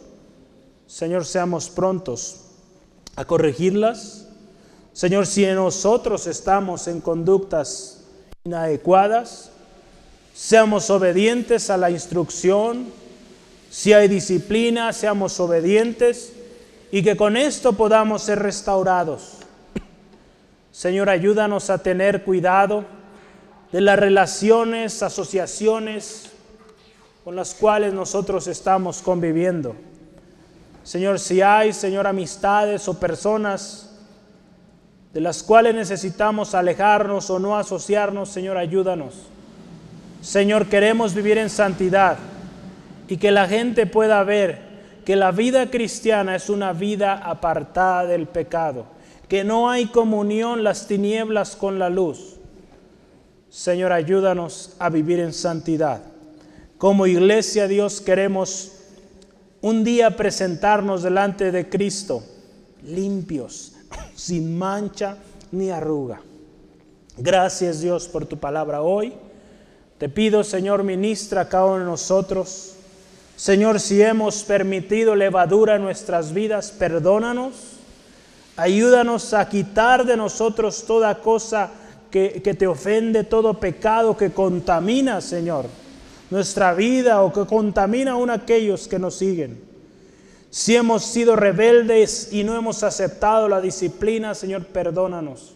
[0.86, 2.42] Señor, seamos prontos
[3.16, 4.28] a corregirlas,
[4.94, 8.04] Señor, si nosotros estamos en conductas
[8.44, 9.50] inadecuadas,
[10.36, 12.86] seamos obedientes a la instrucción,
[13.72, 16.34] si hay disciplina, seamos obedientes
[16.92, 19.39] y que con esto podamos ser restaurados.
[20.80, 22.86] Señor, ayúdanos a tener cuidado
[23.70, 26.32] de las relaciones, asociaciones
[27.26, 29.76] con las cuales nosotros estamos conviviendo.
[30.86, 34.00] Señor, si hay, Señor, amistades o personas
[35.12, 39.16] de las cuales necesitamos alejarnos o no asociarnos, Señor, ayúdanos.
[40.22, 42.18] Señor, queremos vivir en santidad
[43.10, 44.62] y que la gente pueda ver
[45.04, 48.86] que la vida cristiana es una vida apartada del pecado,
[49.30, 52.36] que no hay comunión las tinieblas con la luz.
[53.50, 56.02] Señor, ayúdanos a vivir en santidad.
[56.78, 58.74] Como iglesia, Dios, queremos
[59.62, 62.24] un día presentarnos delante de Cristo
[62.84, 63.74] limpios,
[64.16, 65.18] sin mancha
[65.52, 66.22] ni arruga.
[67.18, 69.14] Gracias Dios por tu palabra hoy.
[69.98, 72.76] Te pido, Señor, ministra cada uno de nosotros.
[73.36, 77.79] Señor, si hemos permitido levadura en nuestras vidas, perdónanos.
[78.60, 81.72] Ayúdanos a quitar de nosotros toda cosa
[82.12, 85.66] que, que te ofende, todo pecado que contamina, Señor,
[86.30, 89.64] nuestra vida o que contamina aún aquellos que nos siguen.
[90.50, 95.56] Si hemos sido rebeldes y no hemos aceptado la disciplina, Señor, perdónanos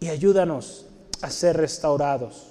[0.00, 0.86] y ayúdanos
[1.22, 2.48] a ser restaurados.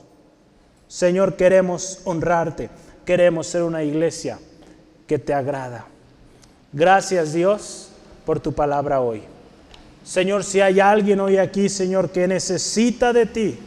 [0.87, 2.69] Señor, queremos honrarte,
[3.03, 4.39] queremos ser una iglesia
[5.07, 5.87] que te agrada.
[6.71, 7.84] Gracias Dios
[8.25, 9.21] por tu palabra hoy.
[10.03, 13.57] Señor, si hay alguien hoy aquí, Señor, que necesita de ti,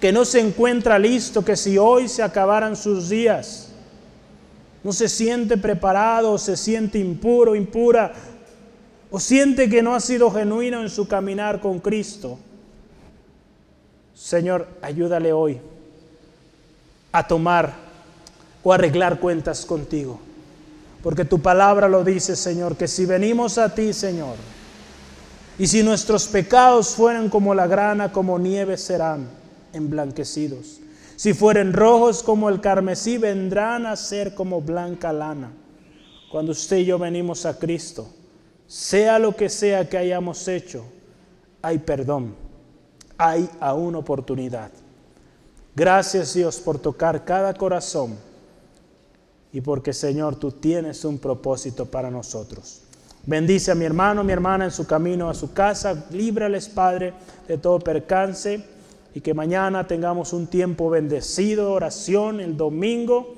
[0.00, 3.72] que no se encuentra listo, que si hoy se acabaran sus días,
[4.82, 8.12] no se siente preparado, se siente impuro, impura,
[9.10, 12.38] o siente que no ha sido genuino en su caminar con Cristo.
[14.14, 15.60] Señor, ayúdale hoy
[17.12, 17.74] a tomar
[18.62, 20.20] o arreglar cuentas contigo.
[21.02, 24.36] Porque tu palabra lo dice, Señor, que si venimos a ti, Señor,
[25.58, 29.28] y si nuestros pecados fueran como la grana, como nieve serán
[29.72, 30.80] emblanquecidos.
[31.16, 35.52] Si fueren rojos como el carmesí, vendrán a ser como blanca lana.
[36.30, 38.08] Cuando usted y yo venimos a Cristo,
[38.66, 40.84] sea lo que sea que hayamos hecho,
[41.60, 42.34] hay perdón,
[43.18, 44.70] hay aún oportunidad.
[45.74, 48.16] Gracias Dios por tocar cada corazón
[49.52, 52.82] y porque Señor tú tienes un propósito para nosotros.
[53.26, 57.12] Bendice a mi hermano, mi hermana en su camino a su casa, líbrales Padre
[57.46, 58.64] de todo percance
[59.14, 63.34] y que mañana tengamos un tiempo bendecido, oración el domingo,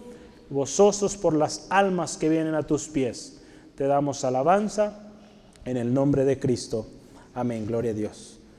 [0.51, 3.40] gozosos por las almas que vienen a tus pies.
[3.74, 5.10] Te damos alabanza
[5.64, 6.86] en el nombre de Cristo.
[7.34, 8.41] Amén, gloria a Dios.